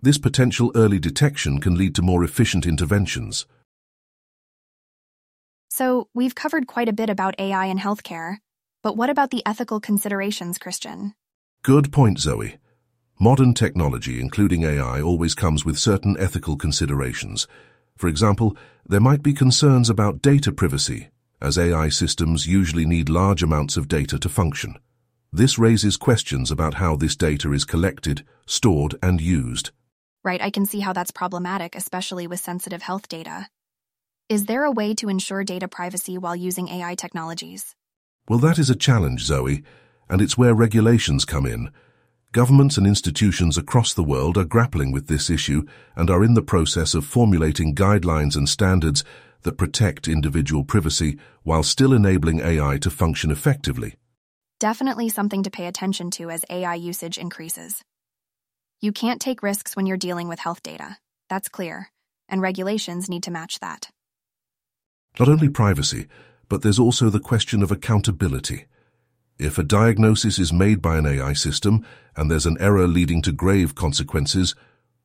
This 0.00 0.16
potential 0.16 0.70
early 0.76 1.00
detection 1.00 1.58
can 1.58 1.74
lead 1.74 1.96
to 1.96 2.02
more 2.02 2.22
efficient 2.22 2.66
interventions. 2.66 3.46
So, 5.68 6.08
we've 6.14 6.36
covered 6.36 6.68
quite 6.68 6.88
a 6.88 6.92
bit 6.92 7.10
about 7.10 7.34
AI 7.36 7.66
in 7.66 7.78
healthcare, 7.78 8.36
but 8.80 8.96
what 8.96 9.10
about 9.10 9.30
the 9.30 9.42
ethical 9.44 9.80
considerations, 9.80 10.56
Christian? 10.56 11.14
Good 11.64 11.92
point, 11.92 12.20
Zoe. 12.20 12.58
Modern 13.18 13.54
technology, 13.54 14.20
including 14.20 14.62
AI, 14.62 15.00
always 15.00 15.34
comes 15.34 15.64
with 15.64 15.78
certain 15.78 16.16
ethical 16.16 16.56
considerations. 16.56 17.48
For 17.96 18.06
example, 18.06 18.56
there 18.86 19.00
might 19.00 19.24
be 19.24 19.32
concerns 19.32 19.90
about 19.90 20.22
data 20.22 20.52
privacy, 20.52 21.08
as 21.42 21.58
AI 21.58 21.88
systems 21.88 22.46
usually 22.46 22.86
need 22.86 23.08
large 23.08 23.42
amounts 23.42 23.76
of 23.76 23.88
data 23.88 24.16
to 24.20 24.28
function. 24.28 24.78
This 25.32 25.58
raises 25.58 25.96
questions 25.96 26.52
about 26.52 26.74
how 26.74 26.94
this 26.94 27.16
data 27.16 27.52
is 27.52 27.64
collected, 27.64 28.24
stored, 28.46 28.94
and 29.02 29.20
used 29.20 29.72
right? 30.24 30.40
I 30.40 30.50
can 30.50 30.66
see 30.66 30.80
how 30.80 30.92
that's 30.92 31.10
problematic, 31.10 31.74
especially 31.74 32.26
with 32.26 32.40
sensitive 32.40 32.82
health 32.82 33.08
data. 33.08 33.48
Is 34.28 34.44
there 34.44 34.64
a 34.64 34.70
way 34.70 34.94
to 34.94 35.08
ensure 35.08 35.42
data 35.44 35.68
privacy 35.68 36.18
while 36.18 36.36
using 36.36 36.68
AI 36.68 36.94
technologies? 36.94 37.74
Well, 38.28 38.38
that 38.40 38.58
is 38.58 38.68
a 38.68 38.76
challenge, 38.76 39.22
Zoe, 39.22 39.62
and 40.08 40.20
it's 40.20 40.36
where 40.36 40.54
regulations 40.54 41.24
come 41.24 41.46
in. 41.46 41.70
Governments 42.32 42.76
and 42.76 42.86
institutions 42.86 43.56
across 43.56 43.94
the 43.94 44.04
world 44.04 44.36
are 44.36 44.44
grappling 44.44 44.92
with 44.92 45.06
this 45.06 45.30
issue 45.30 45.62
and 45.96 46.10
are 46.10 46.22
in 46.22 46.34
the 46.34 46.42
process 46.42 46.94
of 46.94 47.06
formulating 47.06 47.74
guidelines 47.74 48.36
and 48.36 48.46
standards 48.46 49.02
that 49.42 49.56
protect 49.56 50.08
individual 50.08 50.62
privacy 50.62 51.18
while 51.42 51.62
still 51.62 51.94
enabling 51.94 52.40
AI 52.40 52.76
to 52.78 52.90
function 52.90 53.30
effectively. 53.30 53.94
Definitely 54.58 55.08
something 55.08 55.42
to 55.44 55.50
pay 55.50 55.66
attention 55.66 56.10
to 56.12 56.28
as 56.28 56.44
AI 56.50 56.74
usage 56.74 57.16
increases. 57.16 57.82
You 58.80 58.92
can't 58.92 59.20
take 59.20 59.42
risks 59.42 59.74
when 59.74 59.86
you're 59.86 59.96
dealing 59.96 60.28
with 60.28 60.38
health 60.38 60.62
data. 60.62 60.98
That's 61.28 61.48
clear, 61.48 61.90
and 62.28 62.40
regulations 62.40 63.08
need 63.08 63.24
to 63.24 63.32
match 63.32 63.58
that. 63.58 63.90
Not 65.18 65.28
only 65.28 65.48
privacy, 65.48 66.06
but 66.48 66.62
there's 66.62 66.78
also 66.78 67.10
the 67.10 67.18
question 67.18 67.64
of 67.64 67.72
accountability. 67.72 68.66
If 69.36 69.58
a 69.58 69.64
diagnosis 69.64 70.38
is 70.38 70.52
made 70.52 70.80
by 70.80 70.98
an 70.98 71.06
AI 71.06 71.32
system 71.32 71.84
and 72.14 72.30
there's 72.30 72.46
an 72.46 72.56
error 72.60 72.86
leading 72.86 73.20
to 73.22 73.32
grave 73.32 73.74
consequences, 73.74 74.54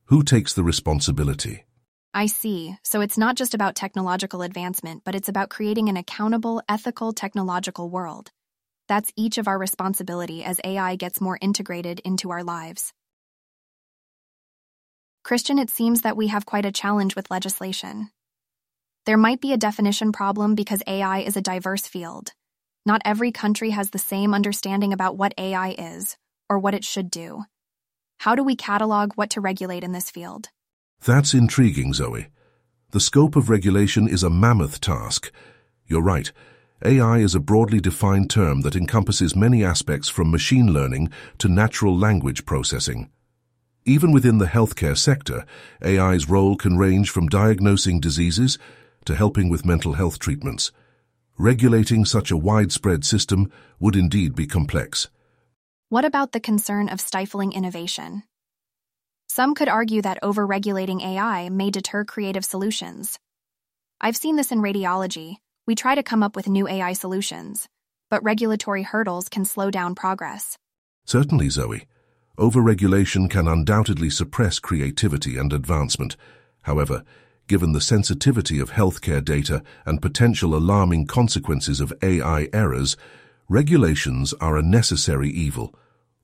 who 0.05 0.21
takes 0.21 0.53
the 0.53 0.63
responsibility? 0.63 1.65
I 2.13 2.27
see. 2.27 2.75
So 2.83 3.01
it's 3.01 3.17
not 3.17 3.35
just 3.35 3.55
about 3.55 3.73
technological 3.73 4.43
advancement, 4.43 5.01
but 5.03 5.15
it's 5.15 5.29
about 5.29 5.49
creating 5.49 5.89
an 5.89 5.97
accountable, 5.97 6.61
ethical, 6.69 7.11
technological 7.11 7.89
world. 7.89 8.29
That's 8.87 9.11
each 9.15 9.39
of 9.39 9.47
our 9.47 9.57
responsibility 9.57 10.43
as 10.43 10.59
AI 10.63 10.95
gets 10.95 11.19
more 11.19 11.39
integrated 11.41 12.01
into 12.01 12.29
our 12.29 12.43
lives. 12.43 12.93
Christian, 15.23 15.57
it 15.57 15.69
seems 15.69 16.01
that 16.01 16.17
we 16.17 16.27
have 16.27 16.45
quite 16.45 16.65
a 16.65 16.71
challenge 16.71 17.15
with 17.15 17.31
legislation. 17.31 18.09
There 19.05 19.17
might 19.17 19.39
be 19.39 19.53
a 19.53 19.57
definition 19.57 20.11
problem 20.11 20.53
because 20.53 20.83
AI 20.85 21.19
is 21.19 21.37
a 21.37 21.41
diverse 21.41 21.87
field. 21.87 22.33
Not 22.85 23.01
every 23.05 23.31
country 23.31 23.69
has 23.69 23.89
the 23.89 23.99
same 23.99 24.33
understanding 24.33 24.91
about 24.91 25.15
what 25.15 25.33
AI 25.37 25.75
is 25.77 26.17
or 26.49 26.59
what 26.59 26.75
it 26.75 26.83
should 26.83 27.09
do. 27.09 27.45
How 28.19 28.35
do 28.35 28.43
we 28.43 28.57
catalog 28.57 29.13
what 29.15 29.29
to 29.31 29.41
regulate 29.41 29.83
in 29.83 29.93
this 29.93 30.11
field? 30.11 30.49
That's 31.05 31.33
intriguing, 31.33 31.93
Zoe. 31.93 32.27
The 32.91 32.99
scope 32.99 33.37
of 33.37 33.49
regulation 33.49 34.09
is 34.09 34.23
a 34.23 34.29
mammoth 34.29 34.81
task. 34.81 35.31
You're 35.87 36.01
right. 36.01 36.33
AI 36.83 37.19
is 37.19 37.33
a 37.33 37.39
broadly 37.39 37.79
defined 37.79 38.29
term 38.29 38.59
that 38.61 38.75
encompasses 38.75 39.37
many 39.37 39.63
aspects 39.63 40.09
from 40.09 40.31
machine 40.31 40.73
learning 40.73 41.11
to 41.37 41.47
natural 41.47 41.97
language 41.97 42.45
processing. 42.45 43.09
Even 43.85 44.13
within 44.13 44.37
the 44.37 44.45
healthcare 44.45 44.97
sector, 44.97 45.45
AI's 45.83 46.29
role 46.29 46.55
can 46.55 46.77
range 46.77 47.09
from 47.09 47.27
diagnosing 47.27 47.99
diseases 47.99 48.57
to 49.03 49.13
helping 49.13 49.49
with 49.49 49.65
mental 49.65 49.93
health 49.93 50.19
treatments. 50.19 50.71
Regulating 51.37 52.05
such 52.05 52.31
a 52.31 52.37
widespread 52.37 53.03
system 53.03 53.51
would 53.79 53.97
indeed 53.97 54.35
be 54.35 54.47
complex. 54.47 55.09
What 55.89 56.05
about 56.05 56.31
the 56.31 56.39
concern 56.39 56.87
of 56.87 57.01
stifling 57.01 57.51
innovation? 57.51 58.23
Some 59.27 59.53
could 59.53 59.67
argue 59.67 60.01
that 60.03 60.21
overregulating 60.21 61.01
AI 61.01 61.49
may 61.49 61.69
deter 61.69 62.05
creative 62.05 62.45
solutions. 62.45 63.19
I've 63.99 64.15
seen 64.15 64.37
this 64.37 64.51
in 64.51 64.59
radiology. 64.59 65.37
We 65.67 65.75
try 65.75 65.95
to 65.95 66.03
come 66.03 66.23
up 66.23 66.35
with 66.35 66.47
new 66.47 66.69
AI 66.69 66.93
solutions, 66.93 67.67
but 68.09 68.23
regulatory 68.23 68.83
hurdles 68.83 69.27
can 69.27 69.43
slow 69.43 69.71
down 69.71 69.95
progress. 69.95 70.57
Certainly, 71.05 71.49
Zoe. 71.49 71.85
Overregulation 72.37 73.29
can 73.29 73.47
undoubtedly 73.47 74.09
suppress 74.09 74.57
creativity 74.57 75.37
and 75.37 75.53
advancement. 75.53 76.15
However, 76.63 77.03
given 77.47 77.73
the 77.73 77.81
sensitivity 77.81 78.57
of 78.57 78.71
healthcare 78.71 79.23
data 79.23 79.61
and 79.85 80.01
potential 80.01 80.55
alarming 80.55 81.05
consequences 81.05 81.79
of 81.79 81.93
AI 82.01 82.49
errors, 82.51 82.97
regulations 83.49 84.33
are 84.41 84.57
a 84.57 84.63
necessary 84.63 85.29
evil. 85.29 85.75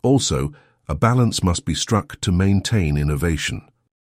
Also, 0.02 0.52
a 0.88 0.96
balance 0.96 1.44
must 1.44 1.64
be 1.64 1.76
struck 1.76 2.20
to 2.22 2.32
maintain 2.32 2.98
innovation. 2.98 3.62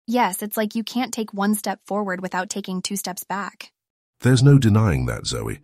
Yes, 0.06 0.40
it's 0.40 0.56
like 0.56 0.76
you 0.76 0.84
can't 0.84 1.12
take 1.12 1.34
one 1.34 1.56
step 1.56 1.80
forward 1.84 2.20
without 2.20 2.48
taking 2.48 2.80
two 2.80 2.94
steps 2.94 3.24
back. 3.24 3.72
There's 4.20 4.42
no 4.42 4.56
denying 4.56 5.06
that, 5.06 5.26
Zoe. 5.26 5.58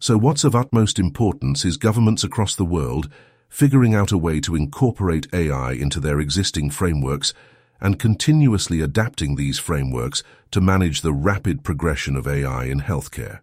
So 0.00 0.18
what's 0.18 0.42
of 0.42 0.56
utmost 0.56 0.98
importance 0.98 1.64
is 1.64 1.76
governments 1.76 2.24
across 2.24 2.56
the 2.56 2.64
world 2.64 3.08
figuring 3.50 3.94
out 3.94 4.12
a 4.12 4.16
way 4.16 4.40
to 4.40 4.56
incorporate 4.56 5.26
AI 5.34 5.72
into 5.72 6.00
their 6.00 6.20
existing 6.20 6.70
frameworks 6.70 7.34
and 7.80 7.98
continuously 7.98 8.80
adapting 8.80 9.34
these 9.34 9.58
frameworks 9.58 10.22
to 10.50 10.60
manage 10.60 11.02
the 11.02 11.12
rapid 11.12 11.62
progression 11.62 12.16
of 12.16 12.26
AI 12.26 12.64
in 12.64 12.80
healthcare. 12.80 13.40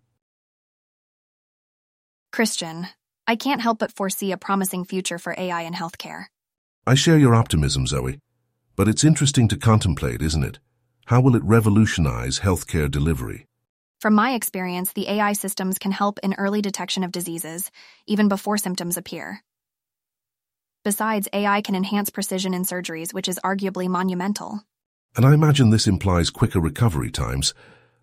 Christian, 2.32 2.88
I 3.28 3.36
can't 3.36 3.62
help 3.62 3.80
but 3.80 3.91
foresee 3.91 4.32
a 4.32 4.38
promising 4.38 4.86
future 4.86 5.20
for 5.20 5.36
AI 5.38 5.62
in 5.62 5.74
healthcare. 5.74 6.26
I 6.86 6.96
share 6.96 7.17
your 7.17 7.36
optimism, 7.36 7.86
Zoe. 7.86 8.20
But 8.76 8.88
it's 8.88 9.04
interesting 9.04 9.48
to 9.50 9.58
contemplate, 9.58 10.22
isn't 10.22 10.43
it? 10.43 10.60
How 11.06 11.20
will 11.20 11.36
it 11.36 11.43
revolutionize 11.43 12.39
healthcare 12.39 12.89
delivery? 12.89 13.46
From 14.00 14.13
my 14.13 14.34
experience, 14.34 14.93
the 14.93 15.10
AI 15.10 15.34
systems 15.34 15.80
can 15.80 15.91
help 15.91 16.20
in 16.22 16.36
early 16.38 16.62
detection 16.62 17.04
of 17.04 17.12
diseases, 17.12 17.72
even 18.06 18.28
before 18.28 18.58
symptoms 18.58 18.98
appear. 18.98 19.41
Besides, 20.88 21.28
AI 21.34 21.60
can 21.60 21.76
enhance 21.76 22.10
precision 22.10 22.54
in 22.54 22.63
surgeries, 22.63 23.13
which 23.13 23.28
is 23.28 23.41
arguably 23.43 23.89
monumental. 23.89 24.62
And 25.17 25.26
I 25.26 25.34
imagine 25.34 25.69
this 25.69 25.86
implies 25.86 26.30
quicker 26.30 26.62
recovery 26.62 27.12
times, 27.12 27.54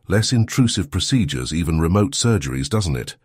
less 0.06 0.34
intrusive 0.34 0.90
procedures, 0.90 1.54
even 1.54 1.80
remote 1.80 2.12
surgeries, 2.12 2.68
doesn't 2.68 2.96
it? 2.96 3.16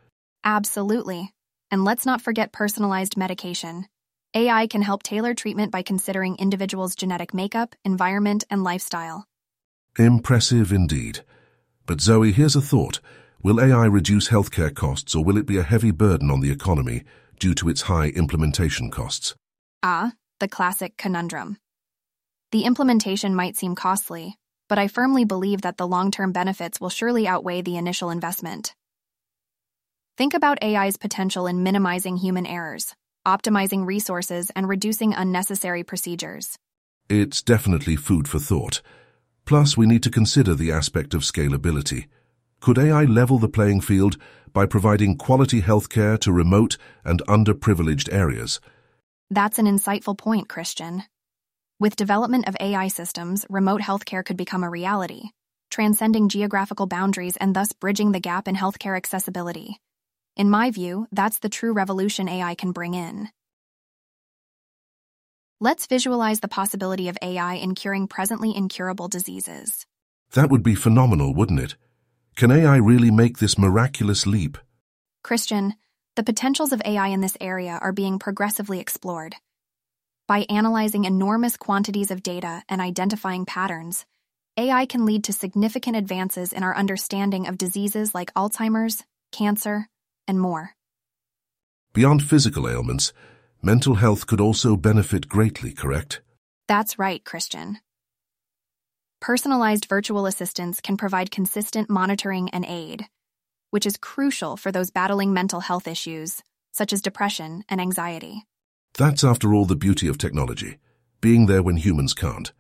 Absolutely. 0.46 1.34
And 1.70 1.84
let's 1.84 2.06
not 2.06 2.22
forget 2.22 2.54
personalized 2.54 3.18
medication. 3.18 3.88
AI 4.34 4.66
can 4.66 4.82
help 4.82 5.04
tailor 5.04 5.34
treatment 5.34 5.74
by 5.74 5.82
considering 5.82 6.38
individuals' 6.38 6.96
genetic 6.96 7.34
makeup, 7.34 7.76
environment, 7.84 8.46
and 8.50 8.64
lifestyle. 8.64 9.26
Impressive 9.98 10.72
indeed. 10.72 11.20
But 11.86 12.00
Zoe, 12.00 12.32
here's 12.32 12.56
a 12.56 12.62
thought. 12.62 13.02
Will 13.44 13.60
AI 13.60 13.88
reduce 13.88 14.30
healthcare 14.30 14.74
costs 14.74 15.14
or 15.16 15.26
will 15.26 15.36
it 15.36 15.46
be 15.46 15.58
a 15.58 15.64
heavy 15.64 15.92
burden 15.92 16.32
on 16.32 16.40
the 16.40 16.50
economy 16.50 17.04
due 17.40 17.54
to 17.56 17.68
its 17.68 17.82
high 17.82 18.08
implementation 18.08 18.90
costs? 18.90 19.36
Ah, 19.82 20.12
the 20.40 20.48
classic 20.50 20.98
conundrum. 20.98 21.58
The 22.52 22.66
implementation 22.66 23.34
might 23.34 23.56
seem 23.56 23.76
costly, 23.76 24.38
but 24.68 24.78
I 24.78 24.90
firmly 24.90 25.24
believe 25.24 25.62
that 25.62 25.78
the 25.78 25.88
long 25.88 26.12
term 26.12 26.34
benefits 26.34 26.82
will 26.82 26.90
surely 26.90 27.28
outweigh 27.28 27.62
the 27.62 27.78
initial 27.78 28.10
investment. 28.10 28.76
Think 30.18 30.34
about 30.34 30.62
AI's 30.62 30.98
potential 30.98 31.48
in 31.48 31.64
minimizing 31.64 32.18
human 32.18 32.46
errors, 32.46 32.94
optimizing 33.26 33.86
resources, 33.86 34.52
and 34.54 34.68
reducing 34.68 35.14
unnecessary 35.14 35.84
procedures. 35.86 36.58
It's 37.10 37.42
definitely 37.42 37.96
food 37.96 38.28
for 38.28 38.40
thought. 38.40 38.82
Plus, 39.46 39.78
we 39.78 39.88
need 39.88 40.04
to 40.04 40.12
consider 40.12 40.56
the 40.56 40.74
aspect 40.74 41.14
of 41.14 41.22
scalability. 41.22 42.08
Could 42.60 42.78
AI 42.78 43.06
level 43.06 43.40
the 43.40 43.48
playing 43.48 43.80
field 43.80 44.18
by 44.52 44.66
providing 44.66 45.16
quality 45.16 45.62
healthcare 45.62 46.20
to 46.20 46.34
remote 46.34 46.76
and 47.06 47.22
underprivileged 47.28 48.12
areas? 48.12 48.60
That's 49.32 49.60
an 49.60 49.68
insightful 49.68 50.18
point, 50.18 50.50
Christian. 50.50 51.04
With 51.80 51.96
development 51.96 52.48
of 52.48 52.58
AI 52.60 52.88
systems, 52.88 53.46
remote 53.48 53.80
healthcare 53.80 54.26
could 54.26 54.38
become 54.38 54.64
a 54.64 54.70
reality, 54.70 55.30
transcending 55.70 56.30
geographical 56.30 56.88
boundaries 56.88 57.38
and 57.38 57.56
thus 57.56 57.72
bridging 57.72 58.12
the 58.12 58.20
gap 58.20 58.48
in 58.48 58.56
healthcare 58.56 58.98
accessibility. 58.98 59.80
In 60.36 60.50
my 60.50 60.72
view, 60.72 61.08
that's 61.12 61.40
the 61.40 61.50
true 61.50 61.74
revolution 61.74 62.28
AI 62.28 62.56
can 62.56 62.72
bring 62.72 62.96
in. 62.96 63.30
Let's 65.62 65.86
visualize 65.86 66.40
the 66.40 66.48
possibility 66.48 67.08
of 67.08 67.18
AI 67.22 67.56
in 67.56 67.76
curing 67.76 68.08
presently 68.08 68.56
incurable 68.56 69.10
diseases. 69.10 69.86
That 70.34 70.50
would 70.50 70.64
be 70.64 70.74
phenomenal, 70.74 71.36
wouldn't 71.36 71.60
it? 71.60 71.76
Can 72.36 72.50
AI 72.50 72.78
really 72.78 73.12
make 73.12 73.38
this 73.38 73.60
miraculous 73.60 74.26
leap? 74.26 74.58
Christian, 75.22 75.76
the 76.20 76.34
potentials 76.34 76.74
of 76.74 76.82
AI 76.84 77.08
in 77.08 77.22
this 77.22 77.38
area 77.40 77.80
are 77.82 77.94
being 77.94 78.20
progressively 78.20 78.82
explored. 78.82 79.38
By 80.28 80.46
analyzing 80.50 81.06
enormous 81.06 81.56
quantities 81.56 82.12
of 82.12 82.24
data 82.24 82.62
and 82.68 82.82
identifying 82.82 83.46
patterns, 83.46 84.06
AI 84.58 84.86
can 84.86 85.06
lead 85.06 85.24
to 85.24 85.32
significant 85.32 85.96
advances 85.96 86.52
in 86.52 86.62
our 86.62 86.76
understanding 86.76 87.48
of 87.48 87.58
diseases 87.58 88.14
like 88.14 88.34
Alzheimer's, 88.34 89.02
cancer, 89.32 89.88
and 90.28 90.42
more. 90.42 90.76
Beyond 91.94 92.22
physical 92.22 92.68
ailments, 92.68 93.14
mental 93.62 93.96
health 93.96 94.28
could 94.28 94.42
also 94.42 94.76
benefit 94.76 95.30
greatly, 95.30 95.72
correct? 95.72 96.20
That's 96.68 97.00
right, 97.00 97.24
Christian. 97.24 97.78
Personalized 99.22 99.86
virtual 99.86 100.26
assistants 100.26 100.82
can 100.82 100.98
provide 100.98 101.32
consistent 101.32 101.90
monitoring 101.90 102.50
and 102.50 102.66
aid, 102.66 103.08
which 103.70 103.86
is 103.86 103.98
crucial 103.98 104.58
for 104.58 104.72
those 104.72 104.92
battling 104.92 105.34
mental 105.34 105.60
health 105.60 105.88
issues, 105.88 106.42
such 106.72 106.94
as 106.94 107.02
depression 107.02 107.64
and 107.70 107.80
anxiety. 107.80 108.46
That's, 108.98 109.24
after 109.24 109.54
all, 109.54 109.66
the 109.66 109.76
beauty 109.76 110.08
of 110.08 110.18
technology, 110.18 110.78
being 111.22 111.46
there 111.46 111.64
when 111.64 111.78
humans 111.78 112.14
can't. 112.14 112.52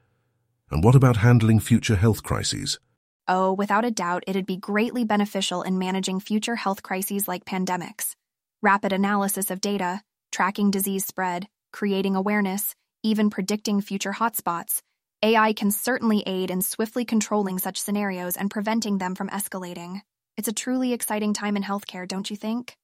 And 0.71 0.83
what 0.83 0.95
about 0.95 1.17
handling 1.17 1.59
future 1.59 1.95
health 1.95 2.23
crises? 2.23 2.79
Oh, 3.27 3.53
without 3.53 3.85
a 3.85 3.91
doubt, 3.91 4.23
it'd 4.27 4.45
be 4.45 4.57
greatly 4.57 5.03
beneficial 5.03 5.61
in 5.61 5.77
managing 5.77 6.19
future 6.19 6.55
health 6.55 6.81
crises 6.81 7.27
like 7.27 7.45
pandemics. 7.45 8.15
Rapid 8.61 8.91
analysis 8.91 9.51
of 9.51 9.61
data, 9.61 10.01
tracking 10.31 10.71
disease 10.71 11.05
spread, 11.05 11.47
creating 11.71 12.15
awareness, 12.15 12.75
even 13.03 13.29
predicting 13.29 13.81
future 13.81 14.13
hotspots. 14.13 14.81
AI 15.21 15.53
can 15.53 15.71
certainly 15.71 16.23
aid 16.25 16.49
in 16.49 16.61
swiftly 16.61 17.05
controlling 17.05 17.59
such 17.59 17.77
scenarios 17.77 18.35
and 18.35 18.49
preventing 18.49 18.97
them 18.97 19.15
from 19.15 19.29
escalating. 19.29 20.01
It's 20.39 20.47
a 20.47 20.53
truly 20.53 20.93
exciting 20.93 21.33
time 21.33 21.57
in 21.57 21.63
healthcare, 21.63 22.07
don't 22.07 22.29
you 22.29 22.37
think? 22.37 22.77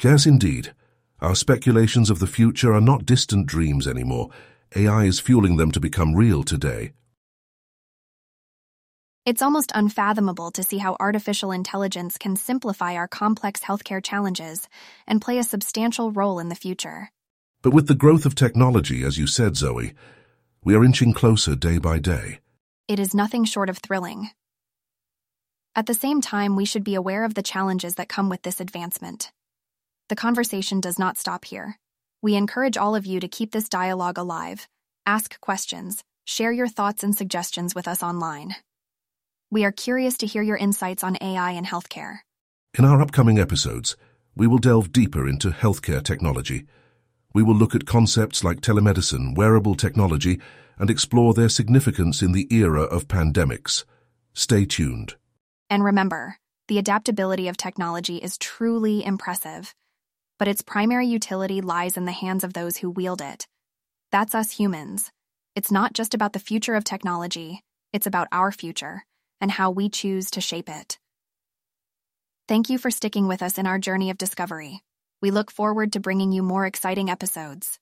Yes, 0.00 0.26
indeed. 0.26 0.74
Our 1.20 1.34
speculations 1.34 2.08
of 2.08 2.20
the 2.20 2.28
future 2.28 2.72
are 2.72 2.80
not 2.80 3.04
distant 3.04 3.48
dreams 3.48 3.88
anymore. 3.88 4.28
AI 4.76 5.06
is 5.06 5.18
fueling 5.18 5.56
them 5.56 5.72
to 5.72 5.80
become 5.80 6.14
real 6.14 6.44
today. 6.44 6.92
It's 9.26 9.42
almost 9.42 9.72
unfathomable 9.74 10.52
to 10.52 10.62
see 10.62 10.78
how 10.78 10.96
artificial 11.00 11.50
intelligence 11.50 12.16
can 12.16 12.36
simplify 12.36 12.94
our 12.94 13.08
complex 13.08 13.60
healthcare 13.60 14.04
challenges 14.04 14.68
and 15.08 15.20
play 15.20 15.38
a 15.38 15.42
substantial 15.42 16.12
role 16.12 16.38
in 16.38 16.48
the 16.48 16.54
future. 16.54 17.10
But 17.60 17.74
with 17.74 17.88
the 17.88 17.96
growth 17.96 18.24
of 18.24 18.36
technology, 18.36 19.02
as 19.02 19.18
you 19.18 19.26
said, 19.26 19.56
Zoe, 19.56 19.94
we 20.62 20.76
are 20.76 20.84
inching 20.84 21.12
closer 21.12 21.56
day 21.56 21.78
by 21.78 21.98
day. 21.98 22.38
It 22.86 23.00
is 23.00 23.14
nothing 23.14 23.44
short 23.44 23.68
of 23.68 23.78
thrilling. 23.78 24.30
At 25.76 25.86
the 25.86 25.94
same 25.94 26.20
time, 26.20 26.56
we 26.56 26.64
should 26.64 26.82
be 26.82 26.96
aware 26.96 27.24
of 27.24 27.34
the 27.34 27.42
challenges 27.42 27.94
that 27.94 28.08
come 28.08 28.28
with 28.28 28.42
this 28.42 28.60
advancement. 28.60 29.30
The 30.08 30.16
conversation 30.16 30.80
does 30.80 30.98
not 30.98 31.16
stop 31.16 31.44
here. 31.44 31.78
We 32.22 32.34
encourage 32.34 32.76
all 32.76 32.96
of 32.96 33.06
you 33.06 33.20
to 33.20 33.28
keep 33.28 33.52
this 33.52 33.68
dialogue 33.68 34.18
alive, 34.18 34.66
ask 35.06 35.40
questions, 35.40 36.02
share 36.24 36.50
your 36.50 36.66
thoughts 36.66 37.04
and 37.04 37.16
suggestions 37.16 37.74
with 37.74 37.86
us 37.86 38.02
online. 38.02 38.56
We 39.52 39.64
are 39.64 39.70
curious 39.70 40.18
to 40.18 40.26
hear 40.26 40.42
your 40.42 40.56
insights 40.56 41.04
on 41.04 41.16
AI 41.20 41.52
in 41.52 41.64
healthcare. 41.64 42.18
In 42.76 42.84
our 42.84 43.00
upcoming 43.00 43.38
episodes, 43.38 43.96
we 44.34 44.48
will 44.48 44.58
delve 44.58 44.90
deeper 44.90 45.28
into 45.28 45.50
healthcare 45.50 46.02
technology. 46.02 46.66
We 47.32 47.44
will 47.44 47.54
look 47.54 47.76
at 47.76 47.86
concepts 47.86 48.42
like 48.42 48.60
telemedicine, 48.60 49.36
wearable 49.36 49.76
technology, 49.76 50.40
and 50.78 50.90
explore 50.90 51.32
their 51.32 51.48
significance 51.48 52.22
in 52.22 52.32
the 52.32 52.48
era 52.52 52.82
of 52.82 53.06
pandemics. 53.06 53.84
Stay 54.34 54.64
tuned. 54.64 55.14
And 55.70 55.84
remember, 55.84 56.36
the 56.66 56.78
adaptability 56.78 57.46
of 57.48 57.56
technology 57.56 58.16
is 58.16 58.36
truly 58.36 59.04
impressive, 59.04 59.72
but 60.38 60.48
its 60.48 60.62
primary 60.62 61.06
utility 61.06 61.60
lies 61.60 61.96
in 61.96 62.04
the 62.04 62.12
hands 62.12 62.42
of 62.42 62.52
those 62.52 62.76
who 62.76 62.90
wield 62.90 63.22
it. 63.22 63.46
That's 64.10 64.34
us 64.34 64.50
humans. 64.50 65.10
It's 65.54 65.70
not 65.70 65.92
just 65.92 66.12
about 66.12 66.32
the 66.32 66.40
future 66.40 66.74
of 66.74 66.84
technology, 66.84 67.62
it's 67.92 68.06
about 68.06 68.28
our 68.32 68.50
future 68.50 69.04
and 69.40 69.50
how 69.50 69.70
we 69.70 69.88
choose 69.88 70.30
to 70.32 70.40
shape 70.40 70.68
it. 70.68 70.98
Thank 72.48 72.68
you 72.68 72.78
for 72.78 72.90
sticking 72.90 73.28
with 73.28 73.42
us 73.42 73.58
in 73.58 73.66
our 73.66 73.78
journey 73.78 74.10
of 74.10 74.18
discovery. 74.18 74.82
We 75.22 75.30
look 75.30 75.50
forward 75.50 75.92
to 75.92 76.00
bringing 76.00 76.32
you 76.32 76.42
more 76.42 76.66
exciting 76.66 77.08
episodes. 77.10 77.78